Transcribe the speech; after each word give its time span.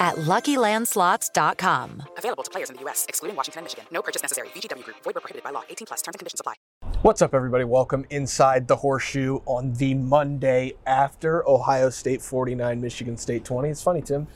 at 0.00 0.16
LuckyLandSlots.com. 0.16 2.02
Available 2.18 2.42
to 2.42 2.50
players 2.50 2.70
in 2.70 2.76
the 2.76 2.82
U.S., 2.82 3.06
excluding 3.08 3.36
Washington 3.36 3.60
and 3.60 3.64
Michigan. 3.64 3.84
No 3.90 4.02
purchase 4.02 4.22
necessary. 4.22 4.48
VGW 4.48 4.84
Group. 4.84 4.96
Void 5.04 5.14
where 5.14 5.20
prohibited 5.20 5.44
by 5.44 5.50
law. 5.50 5.62
18 5.68 5.86
plus. 5.86 6.02
Terms 6.02 6.14
and 6.14 6.18
conditions 6.20 6.40
apply. 6.40 6.54
What's 7.02 7.20
up, 7.22 7.34
everybody? 7.34 7.64
Welcome 7.64 8.04
inside 8.10 8.68
the 8.68 8.76
horseshoe 8.76 9.40
on 9.46 9.74
the 9.74 9.94
Monday 9.94 10.72
after 10.86 11.46
Ohio 11.48 11.90
State 11.90 12.22
49, 12.22 12.80
Michigan 12.80 13.16
State 13.16 13.44
20. 13.44 13.68
It's 13.68 13.82
funny, 13.82 14.00
Tim. 14.02 14.26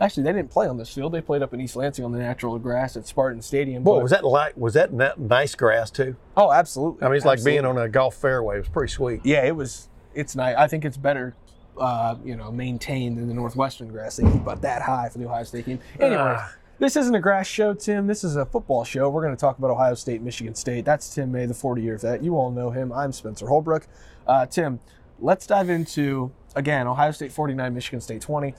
Actually, 0.00 0.24
they 0.24 0.32
didn't 0.32 0.50
play 0.50 0.66
on 0.66 0.76
this 0.76 0.92
field. 0.92 1.12
They 1.12 1.22
played 1.22 1.40
up 1.42 1.54
in 1.54 1.60
East 1.60 1.74
Lansing 1.76 2.04
on 2.04 2.12
the 2.12 2.18
natural 2.18 2.58
grass 2.58 2.96
at 2.96 3.06
Spartan 3.06 3.40
Stadium. 3.40 3.82
Boy, 3.82 3.96
but- 3.96 4.02
was 4.02 4.10
that 4.10 4.24
like 4.24 4.54
was 4.56 4.74
that 4.74 4.92
na- 4.92 5.12
nice 5.16 5.54
grass 5.54 5.90
too? 5.90 6.16
Oh, 6.36 6.52
absolutely. 6.52 7.02
I 7.02 7.08
mean, 7.08 7.16
it's 7.16 7.24
like 7.24 7.42
being 7.42 7.64
on 7.64 7.78
a 7.78 7.88
golf 7.88 8.14
fairway. 8.16 8.56
It 8.56 8.60
was 8.60 8.68
pretty 8.68 8.92
sweet. 8.92 9.20
Yeah, 9.24 9.46
it 9.46 9.56
was. 9.56 9.88
It's 10.14 10.36
nice. 10.36 10.54
I 10.56 10.66
think 10.66 10.84
it's 10.84 10.96
better, 10.98 11.34
uh, 11.78 12.16
you 12.24 12.36
know, 12.36 12.50
maintained 12.50 13.18
in 13.18 13.28
the 13.28 13.34
Northwestern 13.34 13.88
grass. 13.88 14.16
They 14.16 14.24
keep 14.24 14.34
about 14.42 14.62
that 14.62 14.82
high 14.82 15.08
for 15.08 15.18
the 15.18 15.26
Ohio 15.26 15.44
State 15.44 15.66
game. 15.66 15.80
Anyway, 16.00 16.20
Ah. 16.36 16.52
this 16.78 16.96
isn't 16.96 17.14
a 17.14 17.20
grass 17.20 17.46
show, 17.46 17.74
Tim. 17.74 18.06
This 18.06 18.24
is 18.24 18.36
a 18.36 18.44
football 18.46 18.84
show. 18.84 19.08
We're 19.10 19.22
going 19.22 19.34
to 19.36 19.40
talk 19.40 19.58
about 19.58 19.70
Ohio 19.70 19.94
State, 19.94 20.22
Michigan 20.22 20.54
State. 20.54 20.84
That's 20.84 21.14
Tim 21.14 21.32
May, 21.32 21.46
the 21.46 21.54
40-year 21.54 21.98
vet. 21.98 22.22
You 22.22 22.36
all 22.36 22.50
know 22.50 22.70
him. 22.70 22.92
I'm 22.92 23.12
Spencer 23.12 23.46
Holbrook. 23.48 23.86
Uh, 24.26 24.46
Tim, 24.46 24.80
let's 25.18 25.46
dive 25.46 25.70
into 25.70 26.32
again 26.54 26.86
Ohio 26.86 27.10
State 27.12 27.32
49, 27.32 27.74
Michigan 27.74 28.00
State 28.00 28.20
20. 28.22 28.54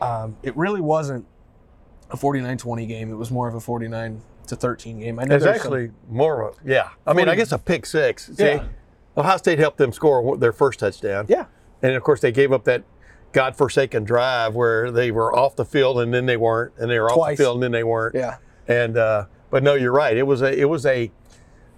Um, 0.00 0.36
it 0.42 0.56
really 0.56 0.80
wasn't 0.80 1.26
a 2.10 2.16
49-20 2.16 2.86
game. 2.88 3.10
It 3.10 3.14
was 3.16 3.30
more 3.30 3.48
of 3.48 3.54
a 3.54 3.60
49 3.60 4.20
to 4.48 4.56
13 4.56 5.00
game. 5.00 5.18
I 5.18 5.24
know 5.24 5.36
It's 5.36 5.44
there's 5.44 5.62
some- 5.62 5.72
actually 5.72 5.90
more 6.08 6.42
of 6.48 6.56
yeah. 6.64 6.90
I 7.06 7.12
mean, 7.14 7.28
I 7.28 7.34
guess 7.34 7.50
a 7.52 7.58
pick 7.58 7.86
six. 7.86 8.26
See, 8.34 8.44
Yeah. 8.44 8.64
Ohio 9.16 9.36
State 9.38 9.58
helped 9.58 9.78
them 9.78 9.92
score 9.92 10.36
their 10.36 10.52
first 10.52 10.80
touchdown. 10.80 11.26
yeah. 11.28 11.44
And 11.84 11.94
of 11.94 12.02
course 12.02 12.20
they 12.20 12.32
gave 12.32 12.50
up 12.50 12.64
that 12.64 12.82
godforsaken 13.32 14.04
drive 14.04 14.54
where 14.54 14.90
they 14.90 15.10
were 15.10 15.36
off 15.36 15.54
the 15.54 15.64
field 15.64 16.00
and 16.00 16.14
then 16.14 16.24
they 16.24 16.36
weren't, 16.36 16.72
and 16.78 16.90
they 16.90 16.98
were 16.98 17.10
off 17.10 17.28
the 17.30 17.36
field 17.36 17.56
and 17.56 17.62
then 17.62 17.72
they 17.72 17.84
weren't. 17.84 18.14
Yeah. 18.14 18.38
And 18.66 18.96
uh, 18.96 19.26
but 19.50 19.62
no, 19.62 19.74
you're 19.74 19.92
right. 19.92 20.16
It 20.16 20.26
was 20.26 20.40
a 20.40 20.58
it 20.58 20.64
was 20.64 20.86
a 20.86 21.12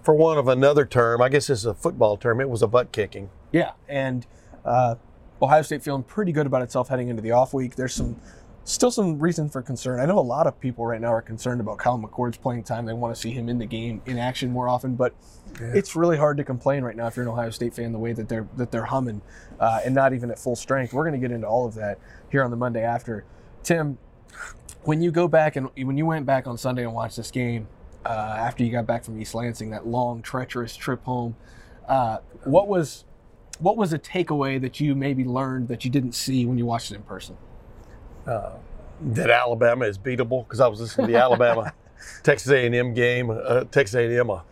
for 0.01 0.15
one 0.15 0.37
of 0.37 0.47
another 0.47 0.85
term. 0.85 1.21
I 1.21 1.27
guess 1.27 1.47
this 1.47 1.59
is 1.59 1.65
a 1.65 1.73
football 1.73 2.15
term. 2.15 2.39
It 2.39 2.49
was 2.49 2.61
a 2.61 2.67
butt 2.67 2.93
kicking. 2.93 3.29
Yeah, 3.51 3.73
and 3.89 4.25
uh, 4.63 4.95
Ohio 5.41 5.61
State 5.61 5.83
feeling 5.83 6.03
pretty 6.03 6.31
good 6.31 6.47
about 6.47 6.61
itself 6.61 6.87
heading 6.87 7.09
into 7.09 7.21
the 7.21 7.31
off 7.31 7.53
week. 7.53 7.75
There's 7.75 7.93
some 7.93 8.19
still 8.67 8.91
some 8.91 9.17
reason 9.17 9.49
for 9.49 9.61
concern. 9.61 9.99
I 9.99 10.05
know 10.05 10.19
a 10.19 10.21
lot 10.21 10.45
of 10.45 10.59
people 10.59 10.85
right 10.85 10.99
now 10.99 11.13
are 11.13 11.21
concerned 11.21 11.61
about 11.61 11.77
Kyle 11.77 11.97
McCord's 11.97 12.37
playing 12.37 12.63
time. 12.63 12.85
They 12.85 12.93
want 12.93 13.15
to 13.15 13.19
see 13.19 13.31
him 13.31 13.47
in 13.47 13.57
the 13.57 13.65
game 13.65 14.01
in 14.05 14.19
action 14.19 14.51
more 14.51 14.67
often, 14.67 14.95
but 14.95 15.15
it's 15.59 15.95
really 15.95 16.17
hard 16.17 16.35
to 16.37 16.43
complain 16.43 16.83
right 16.83 16.95
now 16.95 17.07
if 17.07 17.15
you're 17.15 17.23
an 17.23 17.31
Ohio 17.31 17.49
State 17.49 17.73
fan 17.73 17.93
the 17.93 17.97
way 17.97 18.11
that 18.11 18.27
they're 18.27 18.47
that 18.57 18.71
they're 18.71 18.85
humming 18.85 19.21
uh, 19.59 19.79
and 19.85 19.95
not 19.95 20.13
even 20.13 20.29
at 20.29 20.37
full 20.37 20.55
strength. 20.55 20.93
We're 20.93 21.09
going 21.09 21.19
to 21.19 21.25
get 21.25 21.33
into 21.33 21.47
all 21.47 21.65
of 21.65 21.75
that 21.75 21.97
here 22.29 22.43
on 22.43 22.51
the 22.51 22.57
Monday 22.57 22.83
after. 22.83 23.23
Tim, 23.63 23.97
when 24.83 25.01
you 25.01 25.11
go 25.11 25.29
back 25.29 25.55
and 25.55 25.69
when 25.75 25.97
you 25.97 26.05
went 26.05 26.25
back 26.25 26.45
on 26.45 26.57
Sunday 26.57 26.83
and 26.83 26.93
watched 26.93 27.15
this 27.15 27.31
game 27.31 27.69
uh, 28.05 28.35
after 28.37 28.65
you 28.65 28.71
got 28.71 28.85
back 28.85 29.05
from 29.05 29.19
East 29.19 29.33
Lansing, 29.33 29.69
that 29.69 29.87
long 29.87 30.21
treacherous 30.21 30.75
trip 30.75 31.03
home, 31.05 31.37
uh, 31.87 32.17
what 32.43 32.67
was 32.67 33.05
what 33.59 33.77
was 33.77 33.93
a 33.93 33.99
takeaway 33.99 34.59
that 34.59 34.81
you 34.81 34.93
maybe 34.93 35.23
learned 35.23 35.69
that 35.69 35.85
you 35.85 35.89
didn't 35.89 36.11
see 36.11 36.45
when 36.45 36.57
you 36.57 36.65
watched 36.65 36.91
it 36.91 36.95
in 36.95 37.03
person? 37.03 37.37
That 38.27 39.29
Alabama 39.29 39.85
is 39.85 39.97
beatable 39.97 40.43
because 40.45 40.59
I 40.59 40.67
was 40.67 40.79
listening 40.79 41.07
to 41.07 41.13
the 41.13 41.19
Alabama 41.19 41.73
Texas 42.23 42.51
A&M 42.51 42.93
game. 42.93 43.29
Uh, 43.29 43.63
Texas 43.65 43.95
A&M, 43.95 44.29
a 44.29 44.43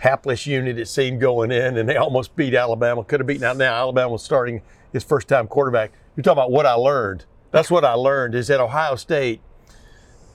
hapless 0.00 0.46
unit 0.46 0.78
it 0.78 0.88
seemed 0.88 1.20
going 1.20 1.52
in, 1.52 1.76
and 1.78 1.88
they 1.88 1.96
almost 1.96 2.34
beat 2.36 2.54
Alabama. 2.54 3.04
Could 3.04 3.20
have 3.20 3.26
beaten 3.26 3.44
out 3.44 3.56
now. 3.56 3.74
Alabama 3.74 4.10
was 4.10 4.22
starting 4.22 4.62
his 4.92 5.04
first 5.04 5.28
time 5.28 5.46
quarterback. 5.46 5.92
You're 6.16 6.22
talking 6.22 6.38
about 6.38 6.50
what 6.50 6.66
I 6.66 6.74
learned. 6.74 7.24
That's 7.50 7.70
what 7.70 7.84
I 7.84 7.94
learned 7.94 8.34
is 8.34 8.48
that 8.48 8.60
Ohio 8.60 8.96
State, 8.96 9.40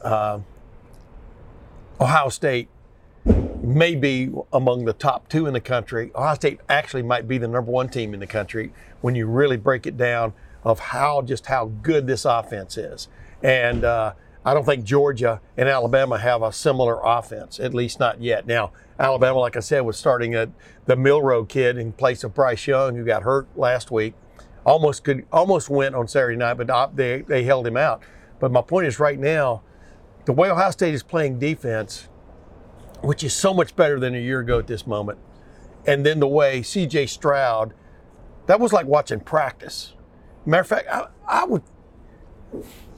uh, 0.03 0.39
Ohio 1.99 2.29
State 2.29 2.69
may 3.61 3.95
be 3.95 4.31
among 4.53 4.85
the 4.85 4.93
top 4.93 5.27
two 5.27 5.45
in 5.47 5.53
the 5.53 5.59
country. 5.59 6.11
Ohio 6.15 6.35
State 6.35 6.59
actually 6.69 7.03
might 7.03 7.27
be 7.27 7.37
the 7.37 7.47
number 7.47 7.71
one 7.71 7.89
team 7.89 8.13
in 8.13 8.19
the 8.19 8.27
country 8.27 8.71
when 9.01 9.15
you 9.15 9.27
really 9.27 9.57
break 9.57 9.85
it 9.85 9.97
down 9.97 10.33
of 10.63 10.79
how 10.79 11.21
just 11.21 11.47
how 11.47 11.71
good 11.81 12.07
this 12.07 12.25
offense 12.25 12.77
is. 12.77 13.07
And 13.43 13.83
uh, 13.83 14.13
I 14.45 14.53
don't 14.53 14.65
think 14.65 14.85
Georgia 14.85 15.41
and 15.57 15.67
Alabama 15.67 16.17
have 16.17 16.41
a 16.41 16.53
similar 16.53 16.99
offense, 17.03 17.59
at 17.59 17.73
least 17.73 17.99
not 17.99 18.21
yet. 18.21 18.47
Now, 18.47 18.71
Alabama, 18.99 19.39
like 19.39 19.57
I 19.57 19.59
said, 19.59 19.81
was 19.81 19.97
starting 19.97 20.33
at 20.35 20.49
the 20.85 20.95
Milroe 20.95 21.45
kid 21.45 21.77
in 21.77 21.91
place 21.91 22.23
of 22.23 22.33
Bryce 22.33 22.65
Young, 22.65 22.95
who 22.95 23.03
got 23.03 23.23
hurt 23.23 23.47
last 23.57 23.91
week. 23.91 24.13
Almost 24.65 25.03
could 25.03 25.25
almost 25.31 25.69
went 25.69 25.95
on 25.95 26.07
Saturday 26.07 26.37
night, 26.37 26.55
but 26.55 26.95
they 26.95 27.21
they 27.21 27.43
held 27.43 27.67
him 27.67 27.77
out. 27.77 28.01
But 28.39 28.51
my 28.51 28.61
point 28.61 28.87
is, 28.87 28.99
right 28.99 29.19
now, 29.19 29.63
the 30.25 30.33
way 30.33 30.49
Ohio 30.49 30.71
State 30.71 30.93
is 30.93 31.03
playing 31.03 31.39
defense, 31.39 32.07
which 33.01 33.23
is 33.23 33.33
so 33.33 33.53
much 33.53 33.75
better 33.75 33.99
than 33.99 34.15
a 34.15 34.19
year 34.19 34.39
ago 34.39 34.59
at 34.59 34.67
this 34.67 34.85
moment. 34.85 35.19
And 35.85 36.05
then 36.05 36.19
the 36.19 36.27
way 36.27 36.61
CJ 36.61 37.09
Stroud, 37.09 37.73
that 38.45 38.59
was 38.59 38.73
like 38.73 38.85
watching 38.85 39.19
practice. 39.19 39.93
Matter 40.47 40.61
of 40.61 40.67
fact, 40.67 40.87
I, 40.89 41.07
I 41.27 41.43
would 41.43 41.61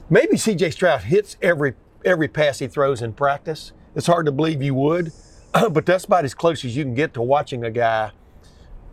maybe 0.08 0.36
CJ 0.36 0.72
Stroud 0.72 1.02
hits 1.02 1.36
every 1.42 1.74
every 2.04 2.28
pass 2.28 2.60
he 2.60 2.68
throws 2.68 3.02
in 3.02 3.12
practice. 3.12 3.72
It's 3.96 4.06
hard 4.06 4.26
to 4.26 4.32
believe 4.32 4.62
you 4.62 4.74
would, 4.76 5.12
but 5.52 5.84
that's 5.84 6.04
about 6.04 6.24
as 6.24 6.32
close 6.32 6.64
as 6.64 6.76
you 6.76 6.84
can 6.84 6.94
get 6.94 7.12
to 7.14 7.22
watching 7.22 7.64
a 7.64 7.70
guy 7.70 8.12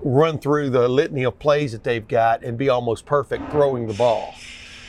run 0.02 0.40
through 0.40 0.72
the 0.72 0.88
litany 0.88 1.24
of 1.24 1.38
plays 1.38 1.72
that 1.72 1.84
they've 1.84 2.08
got 2.08 2.44
and 2.44 2.58
be 2.58 2.68
almost 2.68 3.06
perfect 3.06 3.52
throwing 3.52 3.88
the 3.88 3.94
ball. 3.94 4.34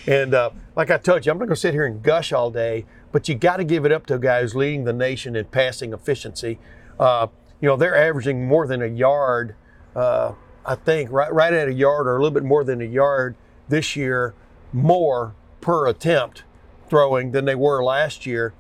And 0.06 0.32
uh, 0.32 0.50
like 0.74 0.90
I 0.90 0.96
told 0.96 1.26
you, 1.26 1.32
I'm 1.32 1.38
not 1.38 1.46
going 1.46 1.54
to 1.54 1.60
sit 1.60 1.74
here 1.74 1.84
and 1.84 2.02
gush 2.02 2.32
all 2.32 2.50
day, 2.50 2.86
but 3.12 3.28
you 3.28 3.34
got 3.34 3.58
to 3.58 3.64
give 3.64 3.84
it 3.84 3.92
up 3.92 4.06
to 4.06 4.14
a 4.14 4.18
guy 4.18 4.40
who's 4.40 4.54
leading 4.54 4.84
the 4.84 4.92
nation 4.94 5.36
in 5.36 5.44
passing 5.46 5.92
efficiency. 5.92 6.58
Uh, 6.98 7.26
you 7.60 7.68
know, 7.68 7.76
they're 7.76 7.96
averaging 7.96 8.46
more 8.46 8.66
than 8.66 8.80
a 8.80 8.86
yard, 8.86 9.54
uh, 9.94 10.32
I 10.64 10.74
think, 10.74 11.10
right, 11.10 11.32
right 11.32 11.52
at 11.52 11.68
a 11.68 11.74
yard 11.74 12.06
or 12.06 12.16
a 12.16 12.22
little 12.22 12.34
bit 12.34 12.44
more 12.44 12.64
than 12.64 12.80
a 12.80 12.86
yard 12.86 13.36
this 13.68 13.96
year, 13.96 14.34
more 14.72 15.34
per 15.60 15.86
attempt 15.86 16.44
throwing 16.88 17.32
than 17.32 17.44
they 17.44 17.54
were 17.54 17.82
last 17.82 18.26
year. 18.26 18.54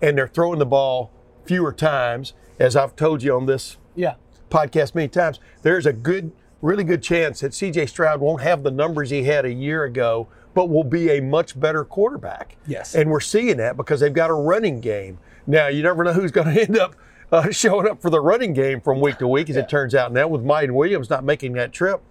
And 0.00 0.18
they're 0.18 0.28
throwing 0.28 0.58
the 0.58 0.66
ball 0.66 1.10
fewer 1.44 1.72
times, 1.72 2.32
as 2.58 2.76
I've 2.76 2.96
told 2.96 3.22
you 3.22 3.34
on 3.34 3.46
this 3.46 3.76
Yeah, 3.94 4.14
podcast 4.50 4.94
many 4.94 5.08
times, 5.08 5.40
there's 5.62 5.86
a 5.86 5.92
good, 5.92 6.32
really 6.60 6.84
good 6.84 7.02
chance 7.02 7.40
that 7.40 7.52
CJ 7.52 7.88
Stroud 7.88 8.20
won't 8.20 8.42
have 8.42 8.62
the 8.62 8.70
numbers 8.70 9.10
he 9.10 9.24
had 9.24 9.44
a 9.44 9.52
year 9.52 9.84
ago, 9.84 10.28
but 10.54 10.68
will 10.68 10.84
be 10.84 11.10
a 11.10 11.20
much 11.20 11.58
better 11.58 11.84
quarterback. 11.84 12.56
Yes. 12.66 12.94
And 12.94 13.10
we're 13.10 13.20
seeing 13.20 13.56
that 13.58 13.76
because 13.76 14.00
they've 14.00 14.12
got 14.12 14.30
a 14.30 14.34
running 14.34 14.80
game. 14.80 15.18
Now, 15.46 15.68
you 15.68 15.82
never 15.82 16.04
know 16.04 16.12
who's 16.12 16.30
going 16.30 16.54
to 16.54 16.60
end 16.60 16.76
up 16.76 16.94
uh, 17.30 17.50
showing 17.50 17.88
up 17.88 18.02
for 18.02 18.10
the 18.10 18.20
running 18.20 18.52
game 18.52 18.80
from 18.80 19.00
week 19.00 19.18
to 19.18 19.26
week, 19.28 19.48
as 19.50 19.56
it 19.56 19.68
turns 19.68 19.94
out 19.94 20.12
now, 20.12 20.28
with 20.28 20.44
Miyan 20.44 20.72
Williams 20.72 21.08
not 21.08 21.24
making 21.24 21.52
that 21.54 21.72
trip. 21.72 22.02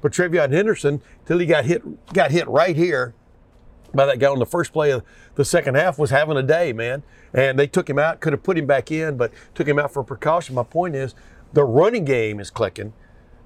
But 0.00 0.12
TreVeyon 0.12 0.52
Henderson, 0.52 1.02
till 1.26 1.38
he 1.38 1.46
got 1.46 1.64
hit, 1.64 2.12
got 2.12 2.30
hit 2.30 2.46
right 2.48 2.76
here 2.76 3.14
by 3.94 4.06
that 4.06 4.18
guy 4.18 4.28
on 4.28 4.38
the 4.38 4.46
first 4.46 4.72
play 4.72 4.90
of 4.90 5.02
the 5.34 5.44
second 5.44 5.74
half 5.74 5.98
was 5.98 6.10
having 6.10 6.36
a 6.36 6.42
day, 6.42 6.72
man. 6.72 7.02
And 7.32 7.58
they 7.58 7.66
took 7.66 7.88
him 7.88 7.98
out, 7.98 8.20
could 8.20 8.32
have 8.32 8.42
put 8.42 8.58
him 8.58 8.66
back 8.66 8.90
in, 8.90 9.16
but 9.16 9.32
took 9.54 9.66
him 9.66 9.78
out 9.78 9.92
for 9.92 10.02
precaution. 10.02 10.54
My 10.54 10.62
point 10.62 10.94
is 10.94 11.14
the 11.52 11.64
running 11.64 12.04
game 12.04 12.40
is 12.40 12.50
clicking. 12.50 12.92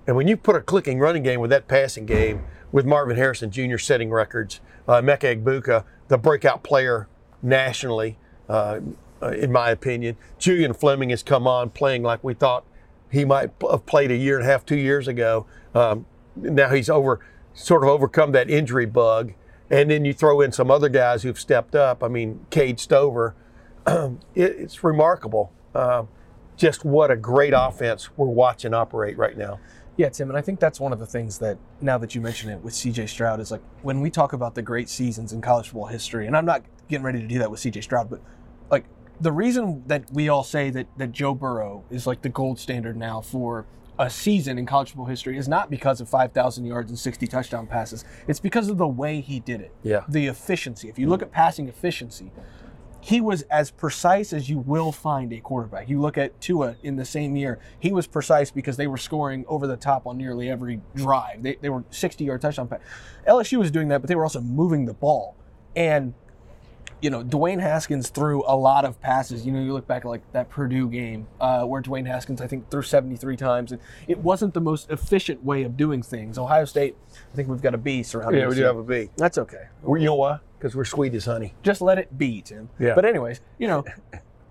And 0.07 0.17
when 0.17 0.27
you 0.27 0.37
put 0.37 0.57
a 0.57 0.61
clicking 0.61 0.99
running 0.99 1.23
game 1.23 1.41
with 1.41 1.51
that 1.51 1.69
passing 1.69 2.07
game, 2.07 2.45
with 2.73 2.87
Marvin 2.87 3.17
Harrison 3.17 3.51
Jr. 3.51 3.79
setting 3.79 4.11
records, 4.11 4.61
uh, 4.89 5.01
Emeka 5.01 5.43
Egbuka, 5.43 5.85
the 6.09 6.19
breakout 6.19 6.63
player 6.63 7.09
nationally, 7.43 8.19
uh, 8.49 8.81
uh, 9.23 9.29
in 9.29 9.53
my 9.53 9.71
opinion, 9.71 10.17
Julian 10.39 10.73
Fleming 10.75 11.11
has 11.11 11.23
come 11.23 11.47
on 11.47 11.71
playing 11.71 12.03
like 12.03 12.25
we 12.25 12.35
thought 12.35 12.65
he 13.11 13.25
might 13.25 13.51
have 13.71 13.87
played 13.87 14.11
a 14.11 14.17
year 14.17 14.39
and 14.39 14.47
a 14.47 14.51
half, 14.51 14.67
two 14.67 14.77
years 14.77 15.07
ago. 15.07 15.47
Um, 15.75 16.07
now 16.37 16.71
he's 16.71 16.91
over, 16.91 17.21
sort 17.55 17.83
of 17.83 17.89
overcome 17.89 18.33
that 18.33 18.51
injury 18.51 18.87
bug. 18.87 19.33
And 19.71 19.91
then 19.91 20.05
you 20.05 20.13
throw 20.13 20.41
in 20.41 20.53
some 20.53 20.71
other 20.71 20.89
guys 20.89 21.23
who've 21.23 21.39
stepped 21.41 21.75
up. 21.75 22.03
I 22.03 22.09
mean, 22.09 22.45
Cade 22.51 22.79
Stover. 22.79 23.35
it, 23.87 24.17
it's 24.35 24.85
remarkable 24.85 25.53
uh, 25.75 26.05
just 26.57 26.85
what 26.85 27.11
a 27.11 27.17
great 27.17 27.55
offense 27.57 28.11
we're 28.17 28.27
watching 28.27 28.75
operate 28.75 29.17
right 29.17 29.37
now. 29.37 29.59
Yeah, 29.97 30.09
Tim, 30.09 30.31
and 30.31 30.39
I 30.39 30.41
think 30.41 30.59
that's 30.59 30.81
one 30.81 30.93
of 30.93 30.99
the 30.99 31.07
things 31.07 31.39
that 31.39 31.59
now 31.81 31.99
that 31.99 32.15
you 32.15 32.21
mention 32.21 32.51
it 32.51 32.61
with 32.63 32.73
CJ 32.73 33.09
Stroud 33.09 33.41
is 33.41 33.51
like 33.51 33.61
when 33.83 34.01
we 34.01 34.11
talk 34.11 34.33
about 34.33 34.55
the 34.55 34.63
great 34.63 34.89
seasons 34.89 35.33
in 35.33 35.41
college 35.41 35.67
football 35.67 35.87
history, 35.87 36.27
and 36.27 36.37
I'm 36.37 36.47
not 36.47 36.65
getting 36.89 37.05
ready 37.05 37.21
to 37.21 37.27
do 37.27 37.39
that 37.39 37.51
with 37.51 37.61
CJ 37.61 37.83
Stroud, 37.83 38.09
but 38.09 38.21
like 38.71 38.87
the 39.21 39.33
reason 39.33 39.83
that 39.87 40.11
we 40.13 40.29
all 40.29 40.45
say 40.45 40.71
that 40.71 40.87
that 40.97 41.13
Joe 41.13 41.35
Burrow 41.35 41.85
is 41.91 42.07
like 42.07 42.23
the 42.23 42.31
gold 42.31 42.59
standard 42.59 42.97
now 42.97 43.21
for 43.21 43.67
a 44.03 44.11
season 44.11 44.59
in 44.59 44.67
college 44.67 44.89
football 44.89 45.07
history 45.07 45.39
is 45.39 45.47
not 45.47 45.71
because 45.71 46.01
of 46.01 46.09
5,000 46.09 46.65
yards 46.65 46.91
and 46.91 46.99
60 46.99 47.27
touchdown 47.29 47.69
passes. 47.69 48.05
It's 48.27 48.41
because 48.41 48.69
of 48.69 48.77
the 48.77 48.87
way 48.87 49.21
he 49.21 49.39
did 49.39 49.61
it. 49.61 49.73
Yeah. 49.85 50.03
The 50.09 50.27
efficiency. 50.27 50.89
If 50.89 50.99
you 50.99 51.09
look 51.09 51.23
at 51.23 51.31
passing 51.31 51.69
efficiency, 51.69 52.33
he 53.01 53.21
was 53.21 53.43
as 53.43 53.71
precise 53.71 54.33
as 54.33 54.51
you 54.51 54.59
will 54.59 54.91
find 54.91 55.33
a 55.33 55.39
quarterback. 55.39 55.89
You 55.89 56.01
look 56.01 56.19
at 56.19 56.41
Tua 56.41 56.77
in 56.83 56.97
the 56.97 57.05
same 57.05 57.37
year, 57.37 57.61
he 57.79 57.93
was 57.93 58.09
precise 58.09 58.51
because 58.51 58.77
they 58.77 58.89
were 58.89 58.97
scoring 58.97 59.45
over 59.47 59.69
the 59.69 59.77
top 59.77 60.05
on 60.05 60.19
nearly 60.19 60.51
every 60.51 60.81
drive. 60.97 61.43
They, 61.45 61.57
they 61.61 61.69
were 61.69 61.85
60 61.91 62.25
yard 62.25 62.41
touchdown 62.41 62.67
pass. 62.67 62.81
LSU 63.29 63.59
was 63.59 63.71
doing 63.71 63.87
that, 63.89 64.01
but 64.01 64.09
they 64.09 64.17
were 64.17 64.25
also 64.25 64.41
moving 64.41 64.85
the 64.85 64.95
ball. 64.95 65.37
And 65.77 66.15
you 67.03 67.11
know, 67.11 67.23
Dwayne 67.23 67.61
Haskins 67.61 68.09
threw 68.09 68.43
a 68.47 68.57
lot 68.57 68.85
of 68.87 68.99
passes. 69.01 69.45
You 69.45 69.53
know, 69.53 69.61
you 69.61 69.73
look 69.75 69.87
back 69.87 70.05
at 70.05 70.09
like 70.09 70.23
that 70.33 70.49
Purdue 70.49 70.89
game 70.89 71.27
uh, 71.41 71.65
where 71.65 71.83
Dwayne 71.83 72.07
Haskins, 72.07 72.41
I 72.41 72.47
think, 72.47 72.71
threw 72.71 72.81
73 72.83 73.37
times, 73.37 73.73
and 73.73 73.81
it 74.09 74.19
wasn't 74.19 74.55
the 74.55 74.61
most 74.61 74.89
efficient 74.91 75.45
way 75.45 75.65
of 75.65 75.77
doing 75.77 76.01
things. 76.03 76.39
Ohio 76.39 76.65
State, 76.65 76.97
I 77.33 77.37
think 77.37 77.49
we've 77.49 77.61
got 77.61 77.75
a 77.75 77.79
B 77.79 78.03
surrounding. 78.03 78.41
Yeah, 78.41 78.49
we 78.49 78.55
do 78.55 78.63
have 78.63 78.77
a 78.79 78.83
B. 78.85 79.11
That's 79.17 79.37
okay. 79.37 79.65
We- 79.83 80.01
You 80.01 80.07
know 80.07 80.15
why? 80.15 80.39
Because 80.59 80.77
we're 80.77 80.85
sweet 80.85 81.13
as 81.15 81.25
honey. 81.25 81.55
Just 81.65 81.83
let 81.83 81.99
it 81.99 82.17
be, 82.17 82.41
Tim. 82.41 82.71
Yeah. 82.79 82.95
But 82.95 83.05
anyways, 83.05 83.41
you 83.59 83.67
know, 83.67 83.85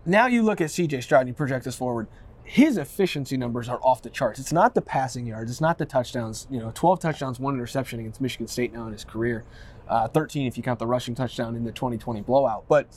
now 0.06 0.27
you 0.27 0.44
look 0.44 0.59
at 0.59 0.68
CJ 0.69 1.01
Stroud 1.03 1.21
and 1.21 1.30
you 1.30 1.33
project 1.33 1.63
this 1.65 1.75
forward. 1.75 2.07
His 2.44 2.75
efficiency 2.75 3.38
numbers 3.38 3.69
are 3.69 3.80
off 3.81 4.01
the 4.01 4.09
charts. 4.09 4.38
It's 4.38 4.51
not 4.51 4.75
the 4.75 4.81
passing 4.81 5.25
yards. 5.25 5.50
It's 5.50 5.62
not 5.62 5.77
the 5.77 5.86
touchdowns. 5.86 6.48
You 6.51 6.59
know, 6.59 6.71
12 6.75 7.00
touchdowns, 7.00 7.39
one 7.39 7.53
interception 7.53 8.01
against 8.01 8.19
Michigan 8.19 8.48
State 8.48 8.74
now 8.74 8.88
in 8.88 8.92
his 8.92 9.06
career. 9.06 9.45
Uh, 9.91 10.07
13 10.07 10.47
if 10.47 10.55
you 10.55 10.63
count 10.63 10.79
the 10.79 10.88
rushing 10.88 11.13
touchdown 11.13 11.53
in 11.53 11.65
the 11.65 11.71
2020 11.73 12.21
blowout. 12.21 12.63
But 12.69 12.88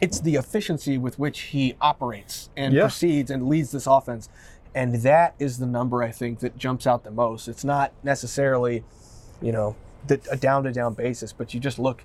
it's 0.00 0.20
the 0.20 0.36
efficiency 0.36 0.96
with 0.96 1.18
which 1.18 1.40
he 1.40 1.74
operates 1.80 2.50
and 2.56 2.72
Yeah. 2.72 2.82
proceeds 2.82 3.32
and 3.32 3.48
leads 3.48 3.72
this 3.72 3.88
offense. 3.88 4.28
And 4.76 4.94
that 5.02 5.34
is 5.40 5.58
the 5.58 5.66
number 5.66 6.04
I 6.04 6.12
think 6.12 6.38
that 6.38 6.56
jumps 6.56 6.86
out 6.86 7.02
the 7.02 7.10
most. 7.10 7.48
It's 7.48 7.64
not 7.64 7.90
necessarily, 8.04 8.84
you 9.42 9.50
know, 9.50 9.74
the, 10.06 10.20
a 10.30 10.36
down 10.36 10.62
to 10.64 10.72
down 10.72 10.94
basis, 10.94 11.32
but 11.32 11.52
you 11.52 11.58
just 11.58 11.80
look, 11.80 12.04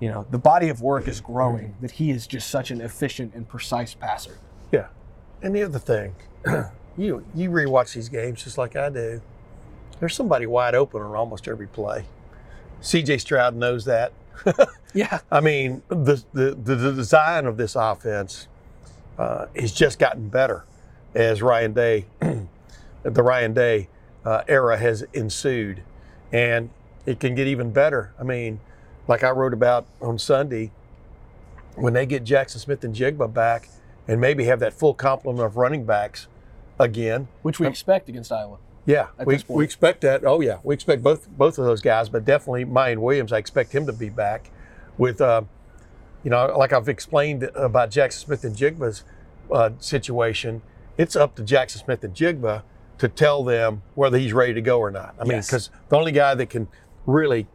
you 0.00 0.10
know, 0.10 0.26
the 0.30 0.38
body 0.38 0.68
of 0.68 0.82
work 0.82 1.08
is 1.08 1.22
growing 1.22 1.76
that 1.80 1.92
he 1.92 2.10
is 2.10 2.26
just 2.26 2.50
such 2.50 2.70
an 2.70 2.82
efficient 2.82 3.34
and 3.34 3.48
precise 3.48 3.94
passer. 3.94 4.38
Yeah. 4.70 4.88
And 5.42 5.54
the 5.56 5.62
other 5.62 5.78
thing, 5.78 6.14
you 6.98 7.24
you 7.34 7.48
rewatch 7.50 7.94
these 7.94 8.10
games 8.10 8.44
just 8.44 8.58
like 8.58 8.76
I 8.76 8.90
do. 8.90 9.22
There's 9.98 10.14
somebody 10.14 10.44
wide 10.44 10.74
open 10.74 11.00
on 11.00 11.14
almost 11.14 11.48
every 11.48 11.66
play. 11.66 12.04
CJ 12.82 13.20
Stroud 13.20 13.56
knows 13.56 13.84
that. 13.84 14.12
Yeah. 14.96 15.18
I 15.30 15.40
mean, 15.40 15.82
the 15.88 16.24
the, 16.32 16.54
the, 16.54 16.90
design 16.90 17.44
of 17.44 17.58
this 17.58 17.76
offense 17.76 18.48
uh, 19.18 19.44
has 19.54 19.70
just 19.70 19.98
gotten 19.98 20.30
better 20.30 20.64
as 21.14 21.42
Ryan 21.42 21.74
Day, 21.74 22.06
the 23.02 23.22
Ryan 23.22 23.52
Day 23.52 23.88
uh, 24.24 24.42
era 24.48 24.78
has 24.78 25.02
ensued, 25.12 25.82
and 26.32 26.70
it 27.04 27.20
can 27.20 27.34
get 27.34 27.46
even 27.46 27.72
better. 27.72 28.14
I 28.18 28.22
mean, 28.22 28.60
like 29.06 29.22
I 29.22 29.30
wrote 29.30 29.52
about 29.52 29.86
on 30.00 30.18
Sunday, 30.18 30.72
when 31.74 31.92
they 31.92 32.06
get 32.06 32.24
Jaxon 32.24 32.58
Smith-Njigba 32.58 33.34
back, 33.34 33.68
and 34.08 34.18
maybe 34.18 34.44
have 34.44 34.60
that 34.60 34.72
full 34.72 34.94
complement 34.94 35.44
of 35.44 35.58
running 35.58 35.84
backs 35.84 36.26
again. 36.80 37.28
Which 37.42 37.60
we 37.60 37.66
expect 37.66 38.08
against 38.08 38.32
Iowa. 38.32 38.58
Yeah, 38.86 39.08
we, 39.24 39.38
we 39.48 39.64
expect 39.64 40.00
that. 40.02 40.24
Oh 40.24 40.40
yeah, 40.40 40.58
we 40.62 40.72
expect 40.74 41.02
both 41.02 41.28
both 41.28 41.58
of 41.58 41.64
those 41.64 41.80
guys, 41.80 42.08
but 42.08 42.24
definitely 42.24 42.64
Miyan 42.64 42.98
Williams. 42.98 43.32
I 43.32 43.38
expect 43.38 43.72
him 43.72 43.84
to 43.86 43.92
be 43.92 44.08
back 44.08 44.50
with, 44.96 45.20
uh, 45.20 45.42
you 46.22 46.30
know, 46.30 46.56
like 46.56 46.72
I've 46.72 46.88
explained 46.88 47.42
about 47.54 47.90
Jaxon 47.90 48.12
Smith-Njigba's 48.24 49.02
uh, 49.50 49.70
situation. 49.80 50.62
It's 50.96 51.16
up 51.16 51.34
to 51.34 51.42
Jaxon 51.42 51.84
Smith-Njigba 51.84 52.62
to 52.98 53.08
tell 53.08 53.44
them 53.44 53.82
whether 53.94 54.18
he's 54.18 54.32
ready 54.32 54.54
to 54.54 54.62
go 54.62 54.78
or 54.78 54.90
not. 54.90 55.14
I 55.20 55.24
mean, 55.24 55.32
Yes. 55.32 55.48
because 55.48 55.70
the 55.88 55.96
only 55.96 56.12
guy 56.12 56.34
that 56.34 56.48
can 56.48 56.68
really 57.04 57.46